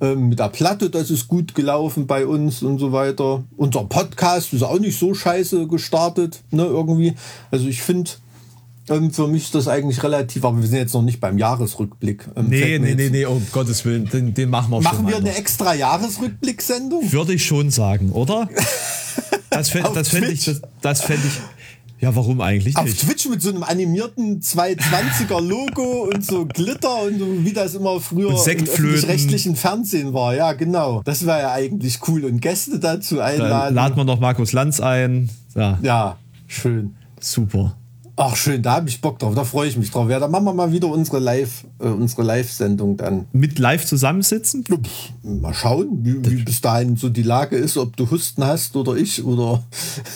[0.00, 3.44] ähm, mit der Platte, das ist gut gelaufen bei uns und so weiter.
[3.56, 7.14] Unser Podcast ist auch nicht so scheiße gestartet, ne, irgendwie.
[7.50, 8.10] Also ich finde,
[8.88, 12.28] ähm, für mich ist das eigentlich relativ, aber wir sind jetzt noch nicht beim Jahresrückblick.
[12.36, 15.04] Ähm, nee, nee, nee, nee, um Gottes Willen, den, den machen wir machen schon.
[15.06, 17.12] Machen wir eine extra Jahresrückblick-Sendung?
[17.12, 18.48] Würde ich schon sagen, oder?
[19.48, 21.32] Das, das fände ich, das, das fänd ich
[21.98, 22.78] ja, warum eigentlich nicht?
[22.78, 27.74] Auf Twitch mit so einem animierten 220er Logo und so Glitter und so, wie das
[27.74, 30.34] immer früher im rechtlichen Fernsehen war.
[30.34, 31.02] Ja, genau.
[31.04, 32.24] Das wäre ja eigentlich cool.
[32.24, 33.74] Und Gäste dazu einladen.
[33.74, 35.30] Da laden wir noch Markus Lanz ein.
[35.54, 36.94] Ja, ja schön.
[37.18, 37.76] Super.
[38.18, 40.08] Ach schön, da habe ich Bock drauf, da freue ich mich drauf.
[40.08, 43.26] Ja, dann machen wir mal wieder unsere Live, äh, unsere Live-Sendung dann.
[43.32, 44.64] Mit live zusammensitzen?
[45.22, 48.96] Mal schauen, wie, wie, bis dahin so die Lage ist, ob du Husten hast oder
[48.96, 49.62] ich oder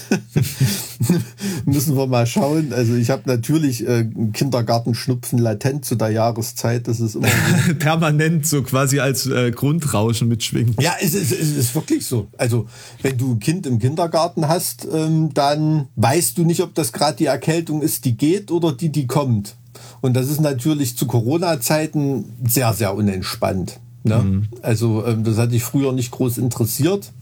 [1.67, 2.73] müssen wir mal schauen.
[2.73, 6.89] Also ich habe natürlich äh, Kindergartenschnupfen latent zu der Jahreszeit.
[6.89, 7.29] Das ist immer
[7.67, 7.75] so.
[7.75, 10.75] permanent so quasi als äh, Grundrauschen mitschwingen.
[10.81, 12.29] Ja, es ist, es ist wirklich so.
[12.39, 12.67] Also
[13.03, 17.19] wenn du ein Kind im Kindergarten hast, ähm, dann weißt du nicht, ob das gerade
[17.19, 19.57] die Erkältung ist ist, die geht oder die, die kommt.
[20.01, 23.81] Und das ist natürlich zu Corona-Zeiten sehr, sehr unentspannt.
[24.05, 24.19] Ne?
[24.19, 24.49] Mhm.
[24.63, 27.13] Also ähm, das hatte ich früher nicht groß interessiert,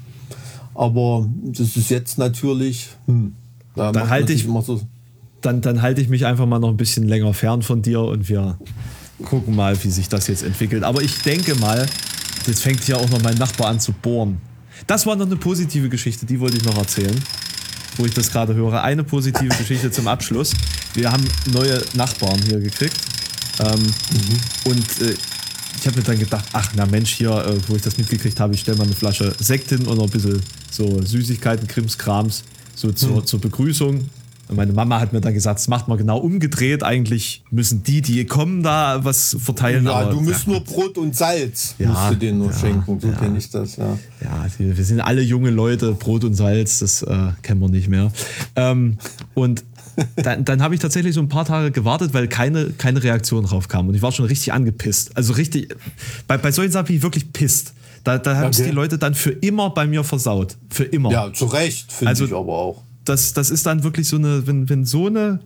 [0.75, 2.91] aber das ist jetzt natürlich.
[3.07, 3.35] Hm,
[3.75, 4.81] da dann halte ich so.
[5.41, 8.29] Dann, dann halte ich mich einfach mal noch ein bisschen länger fern von dir und
[8.29, 8.59] wir
[9.25, 10.83] gucken mal, wie sich das jetzt entwickelt.
[10.83, 11.87] Aber ich denke mal,
[12.47, 14.39] jetzt fängt hier auch noch mein Nachbar an zu bohren.
[14.89, 17.17] Das war noch eine positive Geschichte, die wollte ich noch erzählen
[17.99, 18.83] wo ich das gerade höre.
[18.83, 20.55] Eine positive Geschichte zum Abschluss.
[20.95, 22.97] Wir haben neue Nachbarn hier gekriegt.
[23.61, 24.71] Ähm, mhm.
[24.71, 25.15] Und äh,
[25.81, 28.55] ich habe mir dann gedacht, ach na Mensch, hier, äh, wo ich das mitgekriegt habe,
[28.55, 32.45] ich stelle mal eine Flasche Sekt hin und noch ein bisschen so Süßigkeiten, Krimskrams,
[32.75, 34.09] so zur, zur Begrüßung.
[34.49, 36.83] Und meine Mama hat mir dann gesagt, das macht man genau umgedreht.
[36.83, 39.85] Eigentlich müssen die, die kommen, da was verteilen.
[39.85, 42.99] Ja, aber, du musst nur Brot und Salz, Ja, musst du denen nur ja, schenken.
[42.99, 43.15] So ja.
[43.15, 43.99] kenne ich das, ja.
[44.23, 48.11] Ja, wir sind alle junge Leute, Brot und Salz, das äh, kennen wir nicht mehr.
[48.57, 48.97] Ähm,
[49.35, 49.65] und
[50.17, 53.69] dann, dann habe ich tatsächlich so ein paar Tage gewartet, weil keine, keine Reaktion drauf
[53.69, 53.89] kam.
[53.89, 55.17] Und ich war schon richtig angepisst.
[55.17, 55.75] Also richtig,
[56.27, 57.75] bei, bei solchen Sachen bin ich wirklich pisst.
[58.05, 58.69] Da, da haben es Okay.
[58.71, 60.57] die Leute dann für immer bei mir versaut.
[60.71, 61.11] Für immer.
[61.11, 62.83] Ja, zu Recht, finde Also- ich aber auch.
[63.09, 65.41] Das, das ist dann wirklich so eine, wenn, wenn so eine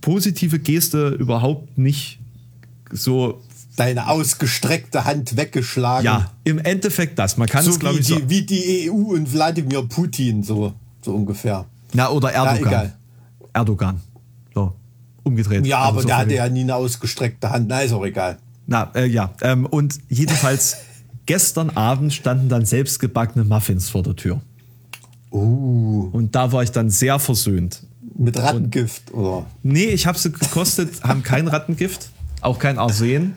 [0.00, 2.18] positive Geste überhaupt nicht
[2.90, 3.42] so,
[3.76, 6.04] Deine ausgestreckte Hand weggeschlagen.
[6.04, 7.36] ja, im Endeffekt das.
[7.36, 10.42] Man kann so es, glaube wie, ich, so, die, wie die EU und Wladimir Putin,
[10.42, 11.64] so, so ungefähr.
[11.92, 12.66] na, oder Erdogan.
[12.66, 12.96] egal.
[13.52, 14.00] Erdogan.
[14.52, 14.74] So,
[15.22, 15.64] umgedreht.
[15.64, 17.68] Ja, Also aber so der hatte ja nie eine ausgestreckte Hand.
[17.68, 18.38] Na, ist auch egal.
[18.66, 19.32] Na, äh, ja.
[19.42, 20.76] Ähm, und jedenfalls,
[21.26, 24.40] gestern Abend standen dann selbstgebackene Muffins vor der Tür.
[25.30, 27.82] Uh, Und da war ich dann sehr versöhnt.
[28.16, 29.46] mit Rattengift, oder?
[29.62, 32.10] Nee, ich habe sie gekostet, haben kein Rattengift,
[32.40, 33.34] auch kein Arsen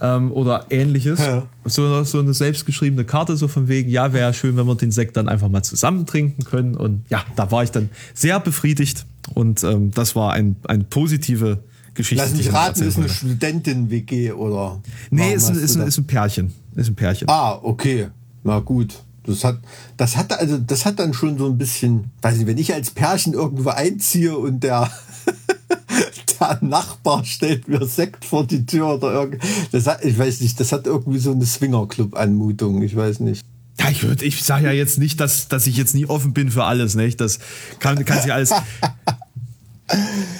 [0.00, 1.20] ähm, oder ähnliches.
[1.20, 1.46] Ja.
[1.64, 5.16] So, so eine selbstgeschriebene Karte, so von wegen, ja, wäre schön, wenn wir den Sekt
[5.16, 6.74] dann einfach mal zusammen trinken können.
[6.74, 9.06] Und ja, da war ich dann sehr befriedigt.
[9.34, 11.62] Und ähm, das war ein, eine positive
[11.94, 12.24] Geschichte.
[12.24, 13.08] Lass mich raten, ist eine.
[13.08, 14.80] Studentin-WG, oder?
[15.10, 16.52] Nee, ist ein, ist, ein, ist ein Pärchen.
[16.74, 17.28] Ist ein Pärchen.
[17.28, 18.08] Ah, okay.
[18.42, 18.94] Na gut.
[19.24, 19.58] Das hat,
[19.96, 22.90] das hat, also, das hat dann schon so ein bisschen, weiß nicht, wenn ich als
[22.90, 24.90] Pärchen irgendwo einziehe und der,
[26.40, 29.42] der Nachbar stellt mir Sekt vor die Tür oder irgend,
[29.72, 33.42] das hat, ich weiß nicht, das hat irgendwie so eine Swingerclub-Anmutung, ich weiß nicht.
[33.78, 36.50] Ja, ich, würd- ich sage ja jetzt nicht, dass, dass ich jetzt nie offen bin
[36.50, 36.94] für alles.
[36.96, 37.20] Nicht?
[37.20, 37.38] Das
[37.78, 38.52] kann, kann sich alles.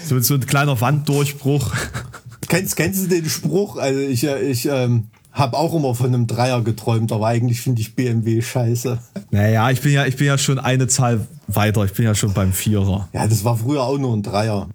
[0.06, 1.72] So, so ein kleiner Wanddurchbruch.
[2.48, 3.76] Kennst, kennst du den Spruch?
[3.76, 7.80] Also ich, äh, ich ähm, habe auch immer von einem Dreier geträumt, aber eigentlich finde
[7.80, 8.98] ich BMW scheiße.
[9.32, 11.84] Naja, ich bin ja, ich bin ja schon eine Zahl weiter.
[11.84, 13.08] Ich bin ja schon beim Vierer.
[13.12, 14.68] Ja, das war früher auch nur ein Dreier.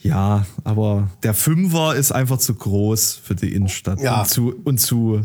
[0.00, 4.00] Ja, aber der Fünfer ist einfach zu groß für die Innenstadt.
[4.00, 4.20] Ja.
[4.22, 5.22] Und zu, und zu,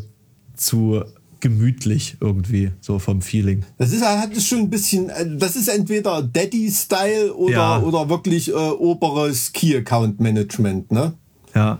[0.56, 1.04] zu
[1.40, 3.66] gemütlich irgendwie, so vom Feeling.
[3.80, 7.82] Das ist hat es schon ein bisschen, äh, das ist entweder Daddy-Style oder, Ja.
[7.82, 11.14] oder wirklich äh, oberes Key-Account-Management, ne?
[11.56, 11.80] Ja.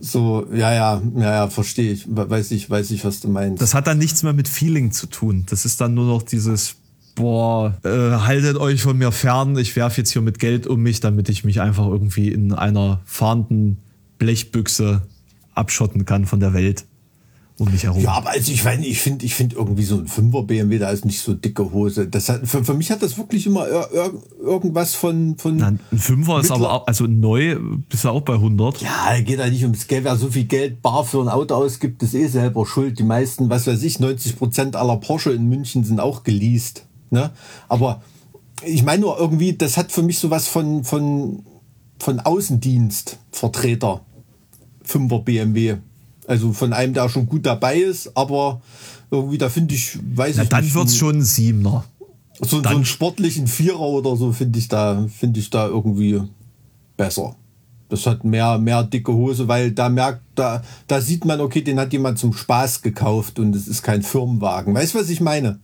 [0.00, 2.06] So, ja, ja, ja, ja, verstehe ich.
[2.08, 3.60] We- Weiß ich, weiß ich, was du meinst.
[3.60, 5.44] Das hat dann nichts mehr mit Feeling zu tun.
[5.50, 6.76] Das ist dann nur noch dieses,
[7.14, 11.00] boah, äh, haltet euch von mir fern, ich werfe jetzt hier mit Geld um mich,
[11.00, 13.76] damit ich mich einfach irgendwie in einer fahrenden
[14.18, 15.02] Blechbüchse
[15.54, 16.84] abschotten kann von der Welt
[17.60, 18.00] um mich herum.
[18.02, 20.88] ja, aber also ich meine, ich finde, ich finde irgendwie so ein 5er BMW, da
[20.90, 22.08] ist nicht so dicke Hose.
[22.08, 25.66] Das hat, für, für mich hat das wirklich immer ir ir irgendwas von, von Na,
[25.68, 27.56] ein Fünfer ist Mittler- aber auch, also neu
[27.88, 28.80] bist du auch bei 100.
[28.80, 30.04] Ja, geht ja nicht ums Geld.
[30.04, 32.98] Wer so viel Geld bar für ein Auto ausgibt, ist eh selber schuld.
[32.98, 36.86] Die meisten, was weiß ich, 90 Prozent aller Porsche in München sind auch geleast.
[37.10, 37.30] Ne?
[37.68, 38.02] Aber
[38.64, 41.44] ich meine nur irgendwie, das hat für mich sowas von, von,
[41.98, 44.00] von Außendienstvertreter.
[44.82, 45.76] Fünfer BMW.
[46.30, 48.60] Also von einem, der schon gut dabei ist, aber
[49.10, 50.74] irgendwie, da finde ich, weiß Na, ich dann nicht.
[50.76, 51.84] wird's so- schon ein Siebener.
[52.40, 56.22] so, so Dann- einen sportlichen Vierer oder so finde ich da finde ich da irgendwie
[56.96, 57.34] besser.
[57.88, 61.80] Das hat mehr mehr dicke Hose, weil da merkt da da sieht man okay, den
[61.80, 64.72] hat jemand zum Spaß gekauft und es ist kein Firmenwagen.
[64.72, 65.58] Weißt du, was ich meine?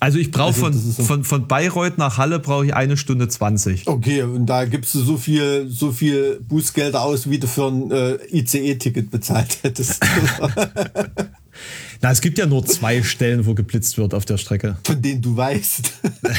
[0.00, 3.28] Also ich brauche Also von, so- von, von Bayreuth nach Halle brauche ich eine Stunde
[3.28, 3.86] 20.
[3.86, 7.90] Okay, und da gibst du so viel so viel Bußgelder aus, wie du für ein
[7.90, 10.02] äh, ICE-Ticket bezahlt hättest.
[12.02, 14.78] Na, es gibt ja nur zwei Stellen, wo geblitzt wird auf der Strecke.
[14.84, 15.92] von denen du weißt.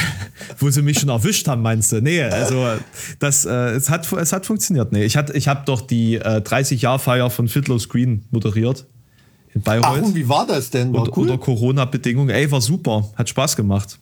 [0.58, 2.00] Wo sie mich schon erwischt haben, meinst du?
[2.00, 2.66] Nee, also
[3.20, 4.90] das, äh, es, hat, es hat funktioniert.
[4.90, 8.86] Nee, ich, hat, ich habe doch die äh, 30-Jahr-Feier von Fiddler Screen moderiert
[9.54, 10.02] in Ach, Bayreuth.
[10.04, 10.92] und wie war das denn?
[10.92, 11.30] War unter, cool.
[11.30, 12.30] unter Corona-Bedingungen.
[12.30, 13.98] Ey, war super, hat Spaß gemacht.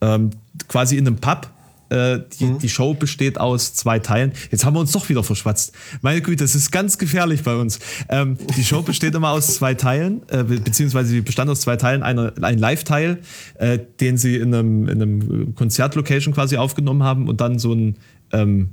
[0.00, 0.30] Ähm,
[0.68, 1.50] quasi in einem Pub.
[1.90, 2.58] Äh, die, Mhm.
[2.58, 4.32] die Show besteht aus zwei Teilen.
[4.50, 5.72] Jetzt haben wir uns doch wieder verschwatzt.
[6.02, 7.78] Meine Güte, das ist ganz gefährlich bei uns.
[8.10, 11.76] Ähm, die Show besteht immer aus zwei Teilen, äh, be- beziehungsweise sie bestand aus zwei
[11.76, 12.02] Teilen.
[12.02, 13.20] Eine, ein Live-Teil,
[13.54, 17.96] äh, den sie in einem, in einem Konzertlocation quasi aufgenommen haben und dann so ein
[18.32, 18.68] ähm,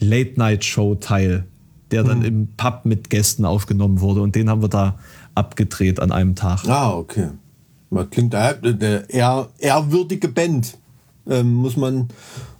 [0.00, 1.44] Late-Night-Show-Teil,
[1.90, 2.08] der Mhm.
[2.08, 4.20] dann im Pub mit Gästen aufgenommen wurde.
[4.22, 4.98] Und den haben wir da
[5.40, 6.66] abgedreht an einem Tag.
[6.68, 7.28] Ah, okay.
[7.90, 10.78] Man klingt eine ehr, ehrwürdige Band,
[11.28, 12.08] ähm, muss man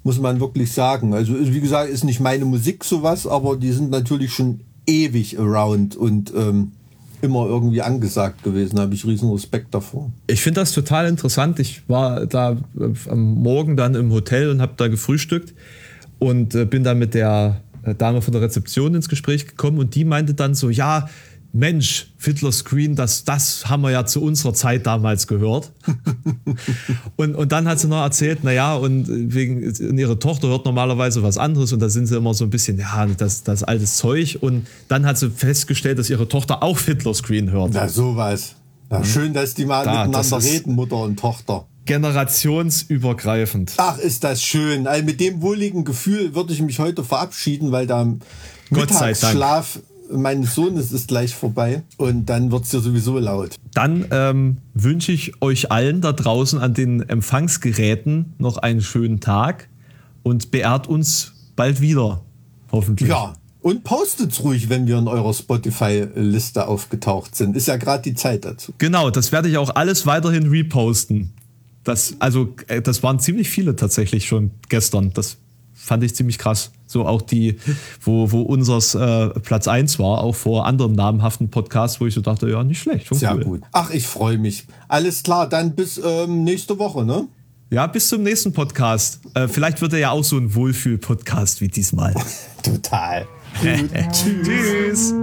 [0.02, 1.14] muss man wirklich sagen.
[1.14, 5.96] Also wie gesagt, ist nicht meine Musik sowas, aber die sind natürlich schon ewig around
[5.96, 6.72] und ähm,
[7.22, 8.76] immer irgendwie angesagt gewesen.
[8.76, 10.10] Da habe ich riesen Respekt davor.
[10.26, 11.58] Ich finde das total interessant.
[11.58, 15.54] Ich war da äh, am Morgen dann im Hotel und habe da gefrühstückt
[16.18, 19.94] und äh, bin dann mit der äh, Dame von der Rezeption ins Gespräch gekommen und
[19.94, 21.08] die meinte dann so, ja,
[21.52, 25.72] Mensch, Fiddler Screen, das, das haben wir ja zu unserer Zeit damals gehört.
[27.16, 31.22] und, und dann hat sie noch erzählt, naja, und wegen und ihre Tochter hört normalerweise
[31.22, 34.38] was anderes und da sind sie immer so ein bisschen, ja, das, das altes Zeug.
[34.40, 37.70] Und dann hat sie festgestellt, dass ihre Tochter auch Fiddler Screen hört.
[37.72, 38.54] Na, sowas.
[38.88, 41.66] Na, schön, dass die mal Da, miteinander reden, Mutter und Tochter.
[41.86, 43.72] Generationsübergreifend.
[43.78, 44.86] Ach, ist das schön.
[44.86, 48.04] Also mit dem wohligen Gefühl würde ich mich heute verabschieden, weil der
[48.70, 49.34] Gott sei Dank.
[49.34, 49.80] Mittagsschlaf
[50.12, 53.56] meines Sohnes ist gleich vorbei und dann wird's ja sowieso laut.
[53.74, 59.68] Dann ähm, wünsche ich euch allen da draußen an den Empfangsgeräten noch einen schönen Tag
[60.22, 62.22] und beehrt uns bald wieder.
[62.72, 63.08] Hoffentlich.
[63.08, 63.34] Ja.
[63.62, 67.56] Und postet's ruhig, wenn wir in eurer Spotify-Liste aufgetaucht sind.
[67.56, 68.72] Ist ja gerade die Zeit dazu.
[68.78, 71.32] Genau, das werde ich auch alles weiterhin reposten.
[71.84, 75.12] Das, also, äh, das waren ziemlich viele tatsächlich schon gestern.
[75.12, 75.36] Das
[75.80, 76.70] fand ich ziemlich krass.
[76.86, 77.56] So auch die,
[78.02, 82.20] wo, wo unseres äh, Platz 1 war, auch vor anderen namhaften Podcasts, wo ich so
[82.20, 83.12] dachte, ja, nicht schlecht.
[83.14, 83.44] Sehr cool.
[83.44, 83.62] gut.
[83.72, 84.66] Ach, ich freue mich.
[84.88, 87.28] Alles klar, dann bis ähm, nächste Woche, ne?
[87.70, 89.20] Ja, bis zum nächsten Podcast.
[89.34, 92.14] Äh, vielleicht wird er ja auch so ein Wohlfühl-Podcast wie diesmal.
[92.62, 93.26] Total.
[94.12, 95.14] Tschüss.